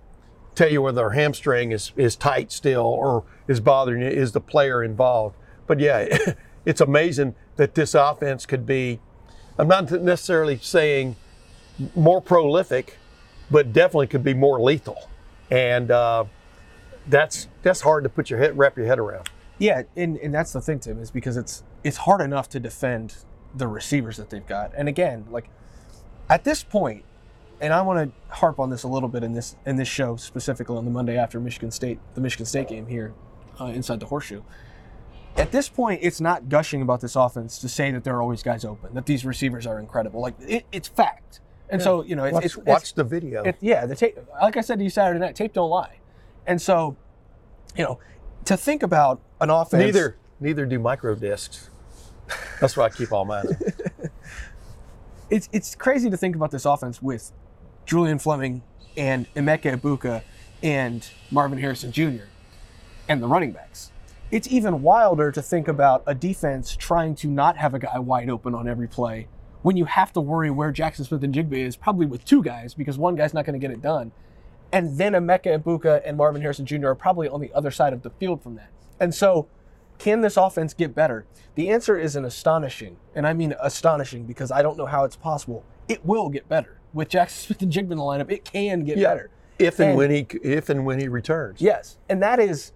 tell 0.54 0.70
you 0.72 0.82
whether 0.82 0.98
their 0.98 1.10
hamstring 1.12 1.72
is, 1.72 1.92
is 1.96 2.16
tight 2.16 2.52
still 2.52 2.86
or 2.86 3.24
is 3.48 3.60
bothering 3.60 4.02
you 4.02 4.08
is 4.10 4.34
the 4.34 4.42
player 4.42 4.84
involved. 4.84 5.36
But 5.66 5.80
yeah, 5.80 6.18
it's 6.66 6.82
amazing 6.82 7.36
that 7.56 7.74
this 7.74 7.96
offense 7.96 8.46
could 8.46 8.66
be. 8.66 9.00
I'm 9.58 9.68
not 9.68 9.90
necessarily 9.92 10.58
saying 10.58 11.16
more 11.96 12.22
prolific, 12.22 12.98
but 13.50 13.74
definitely 13.74 14.08
could 14.08 14.24
be 14.24 14.34
more 14.34 14.60
lethal, 14.60 15.10
and 15.50 15.92
uh, 15.92 16.26
that's 17.08 17.48
that's 17.62 17.82
hard 17.82 18.04
to 18.04 18.10
put 18.10 18.30
your 18.30 18.40
head 18.40 18.58
wrap 18.58 18.78
your 18.78 18.86
head 18.86 19.00
around. 19.00 19.30
Yeah, 19.58 19.84
and, 19.96 20.18
and 20.18 20.34
that's 20.34 20.54
the 20.54 20.62
thing, 20.62 20.80
Tim, 20.80 21.00
is 21.00 21.12
because 21.12 21.38
it's 21.38 21.64
it's 21.84 21.98
hard 21.98 22.22
enough 22.22 22.50
to 22.50 22.60
defend 22.60 23.18
the 23.54 23.68
receivers 23.68 24.18
that 24.18 24.30
they've 24.30 24.46
got. 24.46 24.72
And 24.76 24.88
again, 24.88 25.26
like 25.30 25.50
at 26.30 26.44
this 26.44 26.64
point, 26.64 27.04
and 27.60 27.74
I 27.74 27.82
want 27.82 28.12
to 28.12 28.36
harp 28.36 28.60
on 28.60 28.70
this 28.70 28.84
a 28.84 28.88
little 28.88 29.10
bit 29.10 29.24
in 29.24 29.34
this 29.34 29.56
in 29.66 29.76
this 29.76 29.88
show 29.88 30.16
specifically 30.16 30.78
on 30.78 30.86
the 30.86 30.92
Monday 30.92 31.18
after 31.18 31.40
Michigan 31.40 31.72
State, 31.72 32.00
the 32.16 32.22
Michigan 32.22 32.46
State 32.46 32.70
game 32.70 32.88
here 32.88 33.14
uh, 33.60 33.66
inside 33.66 34.00
the 34.00 34.08
horseshoe. 34.08 34.42
At 35.38 35.52
this 35.52 35.70
point, 35.70 36.00
it's 36.02 36.20
not 36.20 36.50
gushing 36.50 36.82
about 36.82 37.00
this 37.00 37.16
offense 37.16 37.60
to 37.60 37.70
say 37.70 37.92
that 37.92 38.04
there 38.04 38.16
are 38.16 38.22
always 38.22 38.44
guys 38.44 38.66
open, 38.66 38.94
that 38.96 39.06
these 39.06 39.24
receivers 39.24 39.66
are 39.68 39.80
incredible. 39.80 40.22
Like 40.22 40.34
it, 40.40 40.66
it's 40.72 40.88
fact. 40.88 41.40
And 41.72 41.82
so 41.82 42.04
you 42.04 42.16
know, 42.16 42.26
it's, 42.26 42.34
Watch, 42.34 42.46
it's, 42.46 42.58
watch 42.58 42.82
it's 42.82 42.92
the 42.92 43.04
video. 43.04 43.44
it, 43.44 43.58
yeah, 43.62 43.86
the 43.86 43.96
tape. 43.96 44.18
Like 44.42 44.58
I 44.58 44.62
said 44.62 44.78
to 44.80 44.84
you 44.84 44.90
Saturday 44.90 45.20
night, 45.20 45.36
tape 45.36 45.54
don't 45.54 45.70
lie. 45.70 46.00
And 46.46 46.62
so, 46.62 46.98
you 47.76 47.84
know, 47.84 48.00
to 48.46 48.58
think 48.58 48.84
about 48.84 49.22
an 49.40 49.50
offense. 49.50 49.84
neither 49.84 50.18
neither 50.40 50.66
do 50.66 50.80
micro 50.80 51.16
discs. 51.16 51.70
That's 52.60 52.78
why 52.78 52.86
I 52.86 52.90
keep 52.90 53.12
all 53.12 53.26
mine. 53.26 53.46
It's 55.32 55.48
it's 55.54 55.76
crazy 55.76 56.10
to 56.10 56.18
think 56.18 56.36
about 56.36 56.52
this 56.52 56.66
offense 56.66 57.02
with 57.02 57.32
Julian 57.86 58.20
Fleming 58.20 58.64
and 58.98 59.34
Emeka 59.34 59.80
Egbuka 59.80 60.24
and 60.62 61.08
Marvin 61.32 61.58
Harrison 61.58 61.94
Jr. 61.94 62.26
and 63.08 63.24
the 63.24 63.28
running 63.28 63.54
backs. 63.54 63.94
It's 64.30 64.50
even 64.50 64.82
wilder 64.82 65.32
to 65.32 65.42
think 65.42 65.70
about 65.70 66.04
a 66.06 66.14
defense 66.14 66.76
trying 66.76 67.16
to 67.16 67.28
not 67.28 67.56
have 67.56 67.74
a 67.74 67.80
guy 67.80 67.98
wide 67.98 68.30
open 68.30 68.54
on 68.54 68.68
every 68.68 68.90
play 68.90 69.30
when 69.62 69.78
you 69.78 69.86
have 69.86 70.12
to 70.14 70.22
worry 70.22 70.50
where 70.50 70.72
Jaxon 70.72 71.06
Smith-Njigba 71.06 71.54
is, 71.54 71.76
probably 71.76 72.06
with 72.06 72.26
two 72.26 72.42
guys 72.44 72.74
because 72.74 72.98
one 72.98 73.16
guy's 73.16 73.34
not 73.34 73.46
going 73.46 73.60
to 73.60 73.66
get 73.66 73.72
it 73.72 73.82
done. 73.82 74.12
And 74.72 74.98
then 74.98 75.14
Emeka 75.14 75.62
Egbuka 75.62 76.02
and 76.06 76.18
Marvin 76.18 76.42
Harrison 76.42 76.66
Jr. 76.66 76.88
are 76.88 76.96
probably 76.96 77.28
on 77.28 77.42
the 77.42 77.52
other 77.54 77.72
side 77.72 77.94
of 77.94 78.04
the 78.04 78.10
field 78.10 78.42
from 78.42 78.56
that. 78.56 78.70
And 79.00 79.14
so, 79.14 79.48
can 79.98 80.22
this 80.22 80.38
offense 80.38 80.74
get 80.74 80.96
better? 80.96 81.26
The 81.56 81.70
answer 81.70 81.98
is 81.98 82.16
an 82.16 82.24
astonishing, 82.24 82.98
and 83.14 83.28
I 83.28 83.34
mean 83.34 83.54
astonishing 83.62 84.26
because 84.26 84.52
I 84.52 84.62
don't 84.62 84.78
know 84.78 84.86
how 84.86 85.04
it's 85.04 85.16
possible. 85.16 85.64
It 85.88 86.06
will 86.06 86.30
get 86.30 86.48
better 86.48 86.80
with 86.94 87.10
Jackson 87.10 87.46
Smith 87.56 87.62
and 87.62 87.72
Jigba 87.72 87.92
in 87.92 87.98
the 87.98 88.04
lineup. 88.04 88.32
It 88.32 88.46
can 88.46 88.84
get 88.86 88.98
better. 88.98 89.30
If 89.60 89.80
and, 89.80 89.90
And- 89.90 89.98
when 89.98 90.12
he 90.12 90.26
if 90.42 90.70
and 90.70 90.86
when 90.86 91.00
he 91.00 91.08
returns. 91.08 91.62
Yes, 91.62 91.98
and 92.10 92.22
that 92.24 92.40
is 92.40 92.72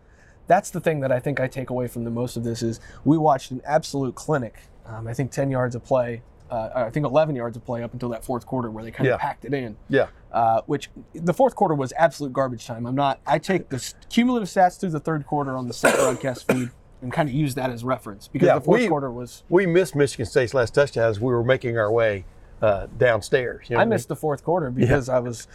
that's 0.48 0.70
the 0.70 0.80
thing 0.80 1.00
that 1.00 1.12
I 1.12 1.20
think 1.20 1.40
I 1.40 1.48
take 1.48 1.70
away 1.70 1.88
from 1.88 2.04
the 2.04 2.12
most 2.12 2.38
of 2.38 2.44
this 2.44 2.62
is 2.62 2.80
we 3.04 3.18
watched 3.18 3.52
an 3.52 3.62
absolute 3.66 4.16
clinic. 4.16 4.56
Um, 4.86 5.08
I 5.08 5.14
think 5.14 5.32
10 5.32 5.50
yards 5.50 5.74
of 5.74 5.84
play, 5.84 6.22
uh, 6.52 6.70
I 6.76 6.90
think 6.90 7.06
11 7.06 7.36
yards 7.36 7.58
of 7.58 7.66
play 7.66 7.82
up 7.84 7.94
until 7.94 8.10
that 8.10 8.24
fourth 8.24 8.46
quarter 8.46 8.70
where 8.70 8.84
they 8.84 8.92
kind 8.92 9.08
Yeah. 9.08 9.16
of 9.16 9.20
packed 9.20 9.46
it 9.46 9.54
in. 9.54 9.78
Yeah. 9.90 10.08
Uh, 10.32 10.62
which 10.66 10.90
the 11.14 11.34
fourth 11.34 11.56
quarter 11.56 11.74
was 11.76 11.94
absolute 11.98 12.34
garbage 12.34 12.66
time. 12.68 12.86
I'm 12.86 12.96
not. 12.96 13.20
I 13.26 13.40
take 13.40 13.70
the 13.70 13.94
cumulative 14.10 14.50
stats 14.50 14.80
through 14.80 14.90
the 14.92 15.00
third 15.00 15.26
quarter 15.26 15.56
on 15.58 15.68
the 15.68 15.74
set 15.74 15.96
broadcast 15.96 16.52
feed 16.52 16.70
and 17.02 17.12
kind 17.12 17.28
of 17.30 17.36
use 17.36 17.56
that 17.56 17.70
as 17.70 17.84
reference 17.84 18.28
because 18.28 18.48
Yeah, 18.48 18.56
the 18.56 18.62
fourth 18.62 18.82
we- 18.82 18.88
quarter 18.88 19.12
was. 19.12 19.44
We 19.50 19.66
missed 19.66 19.96
Michigan 19.96 20.26
State's 20.26 20.54
last 20.54 20.74
touchdown 20.76 21.10
as 21.10 21.20
we 21.20 21.28
were 21.34 21.44
making 21.44 21.78
our 21.78 21.92
way 21.92 22.26
uh, 22.62 22.88
downstairs. 22.98 23.68
You 23.70 23.76
know 23.76 23.82
I 23.82 23.86
missed 23.86 24.08
the 24.08 24.16
fourth 24.16 24.44
quarter 24.44 24.72
because 24.72 25.10
I 25.10 25.20
was 25.20 25.48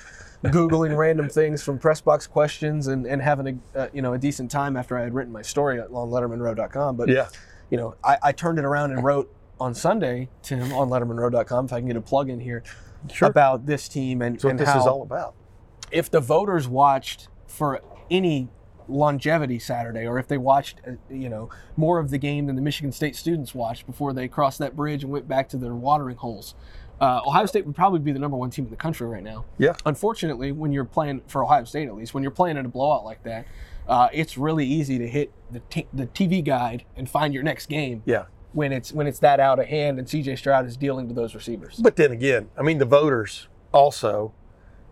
googling 0.45 0.97
random 0.97 1.29
things 1.29 1.63
from 1.63 1.79
press 1.79 2.01
box 2.01 2.27
questions 2.27 2.87
and, 2.87 3.07
and 3.07 3.21
having 3.23 3.61
a 3.75 3.79
uh, 3.79 3.89
you 3.93 4.01
know 4.03 4.13
a 4.15 4.19
decent 4.19 4.51
time 4.51 4.77
after 4.77 4.97
I 4.99 5.03
had 5.03 5.15
written 5.15 5.33
my 5.33 5.43
story 5.43 5.81
at 5.81 5.89
LongLettermanRow.com. 5.91 6.97
But 6.97 7.09
Yeah. 7.09 7.29
you 7.71 7.77
know, 7.79 7.95
I, 8.05 8.19
I 8.23 8.33
turned 8.33 8.59
it 8.59 8.65
around 8.65 8.93
and 8.93 9.03
wrote 9.05 9.33
on 9.61 9.75
Sunday, 9.75 10.29
Tim, 10.43 10.73
on 10.73 10.89
LettermanRow.com, 10.89 11.67
if 11.67 11.73
I 11.73 11.79
can 11.81 11.87
get 11.89 11.97
a 11.97 12.01
plug 12.01 12.29
in 12.31 12.41
here, 12.41 12.63
Sure. 13.11 13.29
about 13.29 13.67
this 13.67 13.89
team 13.89 14.21
and, 14.23 14.35
That's 14.37 14.45
what 14.45 14.59
this 14.59 14.69
is 14.75 14.87
all 14.87 15.03
about. 15.03 15.35
if 15.91 16.11
the 16.11 16.21
voters 16.21 16.69
watched 16.69 17.29
for 17.47 17.81
any 18.11 18.49
longevity 18.89 19.59
Saturday, 19.59 20.07
or 20.07 20.19
if 20.19 20.27
they 20.27 20.37
watched, 20.39 20.81
uh, 20.87 20.93
you 21.09 21.29
know, 21.29 21.49
more 21.77 21.99
of 21.99 22.11
the 22.11 22.19
game 22.19 22.47
than 22.47 22.57
the 22.57 22.63
Michigan 22.63 22.91
State 22.93 23.15
students 23.17 23.55
watched 23.55 23.87
before 23.87 24.13
they 24.13 24.27
crossed 24.29 24.59
that 24.59 24.75
bridge 24.77 25.03
and 25.05 25.13
went 25.13 25.29
back 25.29 25.49
to 25.51 25.57
their 25.57 25.75
watering 25.75 26.17
holes, 26.17 26.55
uh, 27.01 27.21
Ohio 27.27 27.47
State 27.47 27.65
would 27.65 27.75
probably 27.77 28.01
be 28.01 28.13
the 28.13 28.19
number 28.19 28.37
one 28.37 28.51
team 28.51 28.65
in 28.67 28.71
the 28.71 28.77
country 28.77 29.07
right 29.07 29.23
now. 29.23 29.45
Yeah. 29.59 29.75
Unfortunately, 29.87 30.53
when 30.53 30.73
you're 30.73 30.85
playing 30.85 31.23
for 31.29 31.43
Ohio 31.45 31.65
State, 31.65 31.89
at 31.89 31.95
least 31.95 32.13
when 32.15 32.23
you're 32.23 32.31
playing 32.33 32.57
in 32.59 32.67
a 32.67 32.69
blowout 32.69 33.05
like 33.05 33.23
that, 33.23 33.47
uh, 33.89 34.09
it's 34.13 34.37
really 34.37 34.67
easy 34.67 34.99
to 34.99 35.09
hit 35.09 35.33
the 35.51 35.61
t- 35.71 35.87
the 35.93 36.07
TV 36.07 36.45
guide 36.45 36.85
and 36.97 37.09
find 37.09 37.33
your 37.33 37.43
next 37.43 37.67
game. 37.67 38.03
Yeah. 38.05 38.25
When 38.53 38.73
it's 38.73 38.93
when 38.93 39.07
it's 39.07 39.21
that 39.21 39.39
out 39.39 39.59
of 39.61 39.67
hand 39.67 39.99
and 39.99 40.09
CJ 40.09 40.39
Stroud 40.39 40.67
is 40.67 40.77
dealing 40.77 41.07
with 41.07 41.17
those 41.17 41.35
receivers. 41.35 41.77
But 41.77 41.97
then 41.97 42.11
again, 42.11 42.51
I 42.59 42.63
mean, 42.63 42.79
the 42.79 42.85
voters 42.85 43.49
also, 43.73 44.33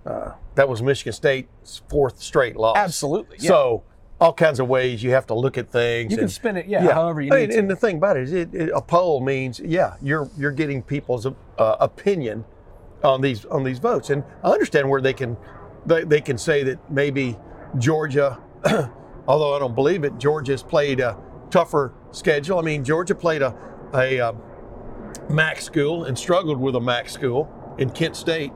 uh, 0.07 0.33
that 0.55 0.69
was 0.69 0.83
Michigan 0.83 1.13
State's 1.13 1.83
fourth 1.89 2.23
straight 2.23 2.57
loss. 2.57 2.77
Absolutely. 2.77 3.39
Yeah. 3.41 3.49
So 3.49 3.85
all 4.21 4.33
kinds 4.33 4.61
of 4.61 4.69
ways 4.69 5.03
you 5.03 5.11
have 5.11 5.27
to 5.27 5.35
look 5.35 5.57
at 5.59 5.71
things. 5.71 6.11
You 6.11 6.19
can 6.19 6.29
spin 6.29 6.57
it, 6.57 6.67
yeah, 6.67 6.85
yeah. 6.85 6.93
however 6.93 7.21
you 7.21 7.33
I 7.33 7.41
mean, 7.41 7.51
to. 7.51 7.59
And 7.59 7.71
the 7.71 7.77
thing 7.77 7.99
about 7.99 8.17
it 8.17 8.25
is, 8.25 8.33
it, 8.33 8.55
it, 8.55 8.71
a 8.75 8.81
poll 8.81 9.21
means, 9.21 9.61
yeah, 9.61 9.95
you're 10.03 10.31
you're 10.37 10.53
getting 10.53 10.83
people's 10.83 11.27
uh, 11.27 11.33
opinion 11.59 12.45
on 13.05 13.21
these 13.21 13.45
on 13.47 13.65
these 13.65 13.79
votes, 13.79 14.11
and 14.11 14.25
I 14.43 14.51
understand 14.51 14.89
where 14.89 15.01
they 15.01 15.13
can 15.13 15.37
they, 15.87 16.05
they 16.05 16.21
can 16.21 16.39
say 16.39 16.63
that 16.65 16.91
maybe 16.91 17.37
Georgia, 17.79 18.39
although 19.29 19.55
I 19.55 19.59
don't 19.59 19.75
believe 19.75 20.05
it, 20.05 20.19
Georgia's 20.19 20.63
played 20.63 21.01
a 21.01 21.17
tougher 21.51 21.95
schedule. 22.11 22.59
I 22.59 22.63
mean, 22.63 22.85
Georgia 22.85 23.15
played 23.15 23.43
a 23.43 23.55
a 23.95 24.21
um, 24.21 24.43
MAC 25.29 25.61
school 25.61 26.05
and 26.05 26.19
struggled 26.19 26.59
with 26.59 26.75
a 26.75 26.81
MAC 26.81 27.09
school 27.09 27.51
in 27.79 27.91
Kent 27.91 28.17
State. 28.17 28.53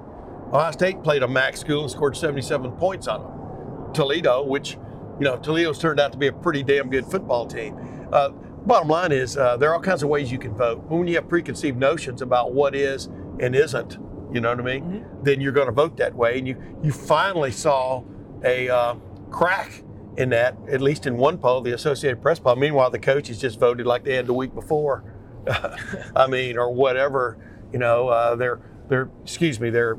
Ohio 0.53 0.71
State 0.73 1.03
played 1.03 1.23
a 1.23 1.29
MAC 1.29 1.57
school 1.57 1.83
and 1.83 1.91
scored 1.91 2.17
77 2.17 2.73
points 2.73 3.09
on 3.09 3.23
them. 3.23 3.93
Toledo, 3.95 4.45
which, 4.45 4.73
you 5.19 5.25
know, 5.25 5.37
Toledo's 5.39 5.79
turned 5.79 6.01
out 6.01 6.13
to 6.13 6.19
be 6.19 6.27
a 6.27 6.33
pretty 6.33 6.63
damn 6.63 6.91
good 6.91 7.07
football 7.07 7.47
team. 7.47 7.77
Uh, 8.13 8.31
bottom 8.31 8.89
line 8.89 9.13
is, 9.13 9.37
uh, 9.37 9.57
there 9.57 9.71
are 9.71 9.75
all 9.75 9.81
kinds 9.81 10.03
of 10.03 10.09
ways 10.09 10.31
you 10.31 10.39
can 10.39 10.55
vote. 10.55 10.83
When 10.89 11.07
you 11.07 11.15
have 11.17 11.29
preconceived 11.29 11.79
notions 11.79 12.23
about 12.23 12.53
what 12.53 12.75
is 12.75 13.07
and 13.41 13.55
isn't, 13.55 13.99
you 14.33 14.41
know 14.41 14.51
what 14.51 14.61
I 14.61 14.63
mean, 14.63 15.07
then 15.23 15.41
you're 15.41 15.53
going 15.53 15.67
to 15.67 15.73
vote 15.73 15.97
that 15.99 16.15
way. 16.15 16.39
And 16.39 16.49
you, 16.49 16.57
you 16.83 16.93
finally 16.93 17.51
saw 17.51 18.03
a 18.45 18.69
uh, 18.69 18.95
crack 19.31 19.83
in 20.17 20.29
that, 20.31 20.57
at 20.71 20.81
least 20.81 21.07
in 21.07 21.17
one 21.17 21.39
poll, 21.39 21.61
the 21.61 21.73
Associated 21.73 22.21
Press 22.21 22.39
poll. 22.39 22.57
Meanwhile, 22.57 22.91
the 22.91 22.99
coaches 22.99 23.41
just 23.41 23.59
voted 23.59 23.87
like 23.87 24.05
they 24.05 24.15
had 24.15 24.27
the 24.27 24.35
week 24.35 24.55
before. 24.55 25.05
I 26.17 26.27
mean, 26.27 26.59
or 26.59 26.73
whatever, 26.73 27.39
you 27.73 27.79
know, 27.79 28.09
uh, 28.09 28.37
they're, 28.37 28.61
they're, 28.89 29.09
excuse 29.23 29.59
me, 29.59 29.71
they're, 29.71 29.99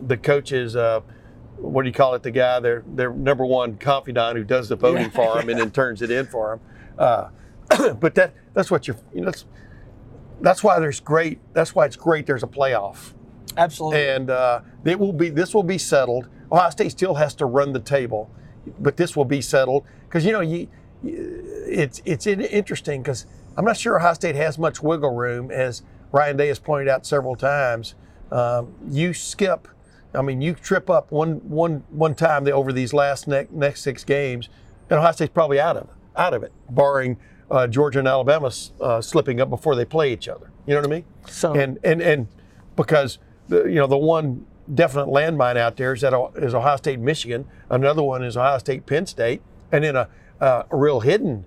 the 0.00 0.16
coaches, 0.16 0.76
uh, 0.76 1.00
what 1.56 1.82
do 1.82 1.88
you 1.88 1.94
call 1.94 2.14
it? 2.14 2.22
The 2.22 2.30
guy, 2.30 2.60
their 2.60 2.84
their 2.86 3.12
number 3.12 3.44
one 3.44 3.76
confidant 3.76 4.36
who 4.36 4.44
does 4.44 4.68
the 4.68 4.76
voting 4.76 5.10
for 5.10 5.38
him 5.38 5.48
and 5.48 5.58
then 5.58 5.70
turns 5.70 6.02
it 6.02 6.10
in 6.10 6.26
for 6.26 6.54
him. 6.54 6.60
Uh, 6.98 7.28
but 7.94 8.14
that 8.14 8.34
that's 8.52 8.70
what 8.70 8.86
you're. 8.86 8.96
You 9.14 9.20
know, 9.20 9.26
that's 9.26 9.46
that's 10.40 10.64
why 10.64 10.78
there's 10.80 11.00
great. 11.00 11.38
That's 11.52 11.74
why 11.74 11.86
it's 11.86 11.96
great. 11.96 12.26
There's 12.26 12.42
a 12.42 12.48
playoff, 12.48 13.14
Absolutely. 13.56 14.08
and 14.08 14.30
uh, 14.30 14.60
it 14.84 14.98
will 14.98 15.12
be. 15.12 15.30
This 15.30 15.54
will 15.54 15.62
be 15.62 15.78
settled. 15.78 16.28
Ohio 16.52 16.70
State 16.70 16.90
still 16.90 17.14
has 17.14 17.34
to 17.36 17.46
run 17.46 17.72
the 17.72 17.80
table, 17.80 18.30
but 18.78 18.96
this 18.96 19.16
will 19.16 19.24
be 19.24 19.40
settled 19.40 19.84
because 20.08 20.24
you 20.24 20.32
know 20.32 20.40
you. 20.40 20.68
It's 21.02 22.00
it's 22.04 22.26
interesting 22.26 23.02
because 23.02 23.26
I'm 23.56 23.64
not 23.64 23.76
sure 23.76 23.96
Ohio 23.98 24.14
State 24.14 24.36
has 24.36 24.58
much 24.58 24.82
wiggle 24.82 25.14
room, 25.14 25.50
as 25.50 25.82
Ryan 26.12 26.36
Day 26.36 26.48
has 26.48 26.58
pointed 26.58 26.88
out 26.88 27.04
several 27.06 27.36
times. 27.36 27.94
Um, 28.30 28.74
you 28.90 29.12
skip 29.12 29.68
I 30.14 30.22
mean, 30.22 30.40
you 30.40 30.54
trip 30.54 30.88
up 30.88 31.10
one 31.10 31.36
one 31.48 31.82
one 31.90 32.14
time 32.14 32.46
over 32.48 32.72
these 32.72 32.92
last 32.92 33.26
ne- 33.26 33.48
next 33.50 33.82
six 33.82 34.04
games, 34.04 34.48
and 34.88 34.98
Ohio 34.98 35.12
State's 35.12 35.32
probably 35.32 35.58
out 35.60 35.76
of 35.76 35.84
it, 35.84 35.90
out 36.16 36.34
of 36.34 36.42
it, 36.42 36.52
barring 36.70 37.18
uh, 37.50 37.66
Georgia 37.66 37.98
and 37.98 38.08
Alabama 38.08 38.50
uh, 38.80 39.00
slipping 39.00 39.40
up 39.40 39.50
before 39.50 39.74
they 39.74 39.84
play 39.84 40.12
each 40.12 40.28
other. 40.28 40.50
You 40.66 40.74
know 40.74 40.80
what 40.80 40.86
I 40.86 40.90
mean? 40.90 41.04
So- 41.26 41.54
and 41.54 41.78
and 41.82 42.00
and 42.00 42.28
because 42.76 43.18
the 43.48 43.64
you 43.64 43.74
know 43.74 43.86
the 43.86 43.98
one 43.98 44.46
definite 44.72 45.06
landmine 45.06 45.56
out 45.56 45.76
there 45.76 45.92
is 45.92 46.00
that 46.00 46.14
is 46.36 46.54
Ohio 46.54 46.76
State 46.76 47.00
Michigan. 47.00 47.46
Another 47.68 48.02
one 48.02 48.22
is 48.22 48.36
Ohio 48.36 48.58
State 48.58 48.86
Penn 48.86 49.06
State, 49.06 49.42
and 49.72 49.84
then 49.84 49.96
a 49.96 50.08
uh, 50.40 50.64
a 50.70 50.76
real 50.76 51.00
hidden 51.00 51.44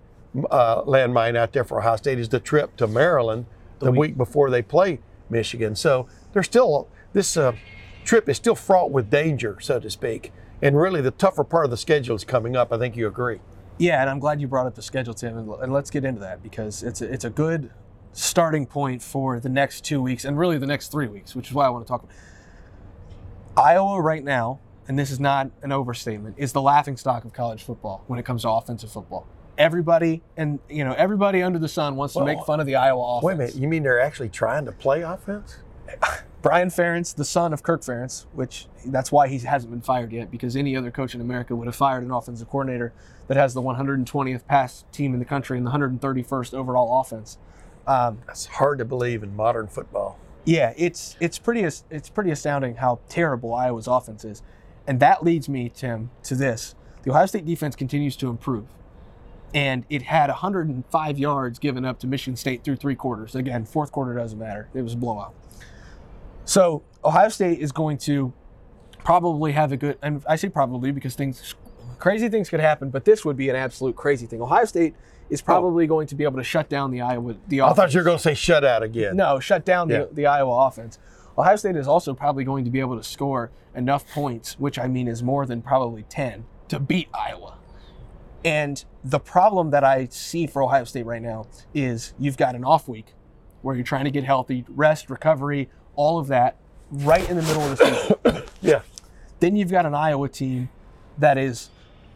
uh, 0.50 0.82
landmine 0.84 1.36
out 1.36 1.54
there 1.54 1.64
for 1.64 1.80
Ohio 1.80 1.96
State 1.96 2.20
is 2.20 2.30
the 2.30 2.40
trip 2.40 2.76
to 2.78 2.88
Maryland 2.88 3.46
the, 3.80 3.92
week. 3.92 4.18
before 4.18 4.50
they 4.50 4.62
play 4.62 5.00
Michigan. 5.30 5.76
So 5.76 6.08
there's 6.34 6.46
still 6.46 6.88
this 7.14 7.38
uh, 7.38 7.54
trip 8.04 8.30
is 8.30 8.38
still 8.38 8.56
fraught 8.56 8.92
with 8.92 9.10
danger, 9.10 9.58
so 9.60 9.80
to 9.80 9.90
speak. 9.90 10.32
And 10.62 10.78
really, 10.78 11.02
the 11.02 11.12
tougher 11.12 11.44
part 11.44 11.66
of 11.66 11.72
the 11.72 11.78
schedule 11.78 12.16
is 12.16 12.24
coming 12.24 12.56
up. 12.56 12.74
I 12.74 12.78
think 12.78 12.96
you 12.96 13.08
agree. 13.08 13.40
Yeah, 13.78 14.02
and 14.02 14.10
I'm 14.10 14.20
glad 14.20 14.42
you 14.42 14.48
brought 14.48 14.66
up 14.66 14.74
the 14.74 14.82
schedule, 14.82 15.14
Tim, 15.14 15.38
and, 15.38 15.50
and 15.62 15.72
let's 15.72 15.92
get 15.92 16.04
into 16.04 16.20
that 16.22 16.42
because 16.42 16.82
it's 16.82 17.02
a, 17.02 17.14
it's 17.14 17.26
a 17.26 17.30
good 17.30 17.70
starting 18.14 18.66
point 18.66 19.04
for 19.04 19.40
the 19.40 19.50
next 19.50 19.86
two 19.86 20.02
weeks 20.02 20.26
and 20.26 20.40
really 20.40 20.58
the 20.58 20.66
next 20.66 20.92
three 20.92 21.08
weeks, 21.08 21.36
which 21.36 21.50
is 21.50 21.54
why 21.54 21.68
I 21.68 21.70
want 21.70 21.86
to 21.86 21.88
talk 21.88 22.04
about. 22.04 22.16
Iowa 23.58 24.00
right 24.00 24.24
now, 24.24 24.60
and 24.88 24.98
this 24.98 25.10
is 25.10 25.20
not 25.20 25.50
an 25.64 25.72
overstatement, 25.72 26.36
is 26.38 26.54
the 26.54 26.62
laughing 26.62 26.96
stock 26.96 27.26
of 27.26 27.34
college 27.34 27.64
football 27.64 28.04
when 28.06 28.20
it 28.20 28.24
comes 28.24 28.44
to 28.44 28.50
offensive 28.50 28.92
football. 28.92 29.28
Everybody 29.58 30.22
and 30.38 30.60
you 30.70 30.86
know 30.86 30.94
everybody 30.94 31.42
under 31.42 31.58
the 31.58 31.68
sun 31.68 31.96
wants 31.96 32.14
to 32.14 32.24
make 32.24 32.40
fun 32.46 32.60
of 32.60 32.68
the 32.68 32.76
Iowa 32.76 33.18
offense. 33.18 33.24
Wait 33.24 33.34
a 33.34 33.38
minute, 33.38 33.56
you 33.56 33.68
mean 33.68 33.82
they're 33.82 34.00
actually 34.00 34.30
trying 34.30 34.66
to 34.66 34.72
play 34.72 35.02
offense? 35.02 35.58
Brian 36.44 36.70
Ferentz, 36.70 37.16
the 37.16 37.26
son 37.26 37.52
of 37.52 37.64
Kirk 37.64 37.82
Ferentz, 37.82 38.28
which 38.34 38.68
that's 38.86 39.12
why 39.12 39.28
he 39.28 39.40
hasn't 39.40 39.72
been 39.72 39.82
fired 39.82 40.12
yet, 40.14 40.30
because 40.30 40.56
any 40.56 40.78
other 40.78 40.92
coach 40.92 41.16
in 41.16 41.22
America 41.22 41.56
would 41.56 41.66
have 41.66 41.76
fired 41.76 42.04
an 42.04 42.12
offensive 42.12 42.48
coordinator 42.48 42.94
that 43.28 43.36
has 43.36 43.56
the 43.56 43.62
120th 43.62 44.46
pass 44.46 44.86
team 44.92 45.14
in 45.14 45.20
the 45.20 45.26
country 45.26 45.58
and 45.58 45.66
the 45.66 45.72
131st 45.72 46.54
overall 46.54 47.02
offense. 47.02 47.40
Um, 47.88 48.20
That's 48.28 48.46
hard 48.46 48.78
to 48.78 48.86
believe 48.86 49.24
in 49.24 49.36
modern 49.36 49.68
football. 49.68 50.20
Yeah, 50.48 50.74
it's 50.78 51.18
it's 51.20 51.38
pretty 51.38 51.62
it's 51.64 52.10
pretty 52.10 52.32
astounding 52.32 52.76
how 52.76 53.00
terrible 53.10 53.54
Iowa's 53.54 53.86
offense 53.86 54.24
is, 54.24 54.42
and 54.88 55.02
that 55.02 55.22
leads 55.22 55.50
me, 55.50 55.68
Tim, 55.68 56.10
to 56.24 56.36
this: 56.36 56.74
the 57.04 57.12
Ohio 57.12 57.26
State 57.26 57.46
defense 57.46 57.76
continues 57.76 58.16
to 58.16 58.30
improve, 58.30 58.64
and 59.54 59.84
it 59.90 60.04
had 60.04 60.30
105 60.30 61.20
yards 61.20 61.60
given 61.60 61.84
up 61.84 62.00
to 62.00 62.08
Michigan 62.08 62.38
State 62.38 62.64
through 62.64 62.78
three 62.78 62.96
quarters. 62.96 63.36
Again, 63.36 63.66
fourth 63.66 63.92
quarter 63.92 64.14
doesn't 64.14 64.40
matter; 64.40 64.70
it 64.74 64.84
was 64.84 64.94
a 64.94 64.98
blowout. 64.98 65.36
So 66.46 66.82
Ohio 67.04 67.28
State 67.28 67.60
is 67.60 67.74
going 67.74 67.98
to 68.00 68.32
probably 69.04 69.52
have 69.52 69.74
a 69.74 69.78
good, 69.78 69.98
and 70.02 70.24
I 70.30 70.38
say 70.38 70.48
probably 70.48 70.92
because 70.94 71.16
things, 71.16 71.56
crazy 72.00 72.30
things 72.30 72.50
could 72.50 72.62
happen, 72.62 72.90
but 72.90 73.04
this 73.04 73.26
would 73.26 73.36
be 73.36 73.50
an 73.50 73.58
absolute 73.58 73.98
crazy 73.98 74.26
thing. 74.26 74.42
Ohio 74.42 74.64
State 74.64 74.96
is 75.30 75.42
oh. 75.42 75.46
probably 75.46 75.88
going 75.88 76.08
to 76.08 76.16
be 76.16 76.24
able 76.24 76.38
to 76.38 76.44
shut 76.44 76.70
down 76.70 76.92
the 76.92 77.02
Iowa. 77.02 77.36
The 77.48 77.62
I 77.62 77.74
thought 77.74 77.94
you 77.94 78.00
were 78.00 78.04
going 78.04 78.18
to 78.18 78.24
say 78.24 78.34
shut 78.34 78.64
out 78.64 78.84
again. 78.84 79.16
No, 79.16 79.40
shut 79.40 79.66
down 79.66 79.90
Yeah. 79.90 80.06
the, 80.06 80.10
the 80.14 80.26
Iowa 80.26 80.68
offense. 80.68 81.00
Ohio 81.38 81.56
State 81.56 81.76
is 81.76 81.88
also 81.88 82.14
probably 82.14 82.44
going 82.44 82.66
to 82.66 82.72
be 82.72 82.80
able 82.80 82.98
to 82.98 83.04
score 83.04 83.52
enough 83.76 84.10
points, 84.12 84.60
which 84.60 84.80
I 84.80 84.88
mean 84.88 85.08
is 85.08 85.22
more 85.22 85.46
than 85.46 85.62
probably 85.62 86.04
10, 86.04 86.46
to 86.70 86.80
beat 86.80 87.10
Iowa. 87.14 87.58
And 88.44 88.84
the 89.04 89.20
problem 89.20 89.70
that 89.72 89.84
I 89.84 90.08
see 90.10 90.48
for 90.48 90.64
Ohio 90.64 90.84
State 90.86 91.06
right 91.06 91.22
now 91.22 91.48
is 91.74 92.14
you've 92.18 92.38
got 92.38 92.56
an 92.56 92.64
off 92.64 92.88
week 92.88 93.14
where 93.62 93.76
you're 93.76 93.84
trying 93.86 94.06
to 94.06 94.12
get 94.12 94.24
healthy, 94.24 94.66
rest, 94.70 95.10
recovery, 95.10 95.70
all 95.96 96.18
of 96.18 96.28
that 96.28 96.58
right 96.90 97.28
in 97.30 97.36
the 97.36 97.44
middle 97.44 97.64
of 97.64 97.78
the 97.78 97.86
season. 98.24 98.44
Yeah. 98.62 98.82
then 99.40 99.56
you've 99.56 99.70
got 99.70 99.86
an 99.86 99.94
Iowa 99.94 100.30
team 100.30 100.70
that 101.20 101.38
is 101.38 101.70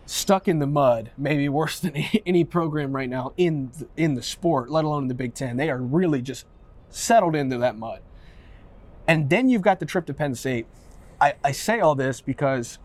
stuck 0.06 0.48
in 0.48 0.60
the 0.60 0.68
mud, 0.68 1.12
maybe 1.18 1.48
worse 1.50 1.80
than 1.80 1.96
any 2.26 2.44
program 2.44 2.94
right 2.96 3.10
now 3.10 3.34
in 3.38 3.72
the, 3.78 3.88
in 3.98 4.14
the 4.16 4.24
sport, 4.24 4.70
let 4.70 4.86
alone 4.86 5.04
in 5.04 5.08
the 5.08 5.14
Big 5.14 5.34
Ten. 5.34 5.58
They 5.58 5.70
are 5.70 5.78
really 5.78 6.22
just 6.22 6.46
settled 6.90 7.36
into 7.36 7.58
that 7.58 7.78
mud. 7.78 8.02
And 9.08 9.30
then 9.30 9.50
you've 9.50 9.62
got 9.62 9.80
the 9.80 9.86
trip 9.86 10.06
to 10.08 10.14
Penn 10.14 10.36
State. 10.36 10.68
I, 11.20 11.36
I 11.44 11.52
say 11.52 11.80
all 11.80 11.96
this 11.96 12.22
because 12.22 12.80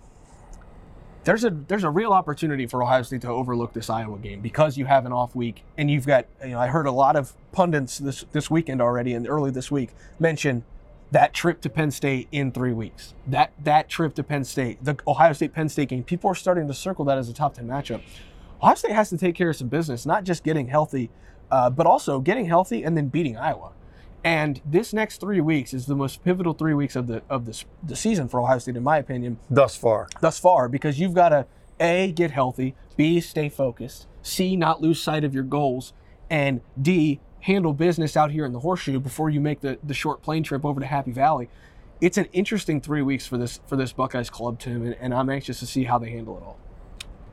there's 1.25 1.45
a 1.45 1.51
there's 1.51 1.83
a 1.83 1.91
real 1.91 2.13
opportunity 2.13 2.67
for 2.67 2.83
Ohio 2.83 3.03
State 3.03 3.23
to 3.23 3.29
overlook 3.29 3.73
this 3.73 3.91
Iowa 3.91 4.19
game 4.19 4.41
because 4.41 4.79
you 4.79 4.87
have 4.87 5.07
an 5.07 5.13
off 5.13 5.35
week 5.35 5.65
and 5.77 5.91
you've 5.91 6.07
got 6.07 6.27
you 6.43 6.51
know 6.51 6.61
I 6.61 6.69
heard 6.69 6.87
a 6.87 6.93
lot 6.93 7.17
of 7.17 7.35
pundits 7.51 7.99
this 7.99 8.25
this 8.31 8.49
weekend 8.49 8.81
already 8.81 9.13
and 9.13 9.29
early 9.29 9.51
this 9.51 9.69
week 9.71 9.91
mention 10.21 10.65
that 11.13 11.33
trip 11.33 11.61
to 11.63 11.69
Penn 11.71 11.91
State 11.91 12.29
in 12.33 12.53
three 12.53 12.73
weeks. 12.73 13.15
That 13.27 13.53
that 13.63 13.89
trip 13.89 14.15
to 14.17 14.23
Penn 14.23 14.45
State, 14.45 14.85
the 14.85 14.97
Ohio 15.07 15.33
State 15.33 15.53
Penn 15.53 15.69
State 15.69 15.89
game, 15.91 16.03
people 16.05 16.31
are 16.31 16.35
starting 16.35 16.67
to 16.69 16.75
circle 16.75 17.05
that 17.07 17.19
as 17.19 17.29
a 17.29 17.35
top 17.35 17.55
ten 17.55 17.67
matchup. 17.67 18.03
Ohio 18.63 18.75
State 18.75 18.93
has 18.93 19.11
to 19.11 19.19
take 19.19 19.35
care 19.35 19.51
of 19.51 19.57
some 19.57 19.69
business, 19.69 20.07
not 20.07 20.25
just 20.25 20.43
getting 20.43 20.69
healthy, 20.69 21.11
uh, 21.51 21.71
but 21.71 21.87
also 21.87 22.21
getting 22.21 22.47
healthy 22.47 22.83
and 22.83 22.97
then 22.97 23.09
beating 23.09 23.37
Iowa. 23.37 23.73
And 24.25 24.61
this 24.65 24.93
next 24.93 25.21
three 25.21 25.41
weeks 25.41 25.73
is 25.73 25.87
the 25.87 25.95
most 25.95 26.25
pivotal 26.25 26.55
three 26.55 26.75
weeks 26.75 26.97
of 26.97 27.07
the 27.07 27.23
of 27.31 27.45
the, 27.47 27.63
the 27.83 27.95
season 27.95 28.27
for 28.29 28.41
Ohio 28.41 28.59
State, 28.59 28.77
in 28.77 28.83
my 28.83 28.99
opinion 28.99 29.39
Thus 29.49 29.77
far. 29.77 30.09
thus 30.21 30.39
far 30.39 30.69
because 30.69 30.99
you've 30.99 31.15
got 31.15 31.29
to 31.29 31.47
a 31.79 32.11
get 32.13 32.31
healthy 32.33 32.75
b 32.97 33.21
stay 33.21 33.49
focused 33.51 34.07
c 34.23 34.57
not 34.57 34.81
lose 34.81 35.01
sight 35.01 35.23
of 35.25 35.35
your 35.35 35.45
goals 35.45 35.93
and 36.31 36.63
d 36.81 37.21
handle 37.41 37.73
business 37.73 38.17
out 38.17 38.31
here 38.31 38.45
in 38.45 38.53
the 38.53 38.61
horseshoe 38.61 38.99
before 38.99 39.31
you 39.31 39.41
make 39.41 39.61
the, 39.61 39.79
the 39.85 39.95
short 39.95 40.23
plane 40.23 40.43
trip 40.43 40.65
over 40.65 40.81
to 40.81 40.87
happy 40.87 41.13
valley 41.13 41.49
it's 42.01 42.19
an 42.19 42.27
interesting 42.33 42.81
three 42.81 43.03
weeks 43.03 43.27
for 43.27 43.39
this 43.39 43.61
for 43.67 43.77
this 43.77 43.93
buckeyes 43.93 44.31
club 44.31 44.59
team, 44.59 44.85
and, 44.85 44.97
and 45.01 45.15
i'm 45.15 45.31
anxious 45.31 45.59
to 45.61 45.67
see 45.67 45.85
how 45.85 45.99
they 45.99 46.11
handle 46.11 46.37
it 46.37 46.43
all 46.43 46.59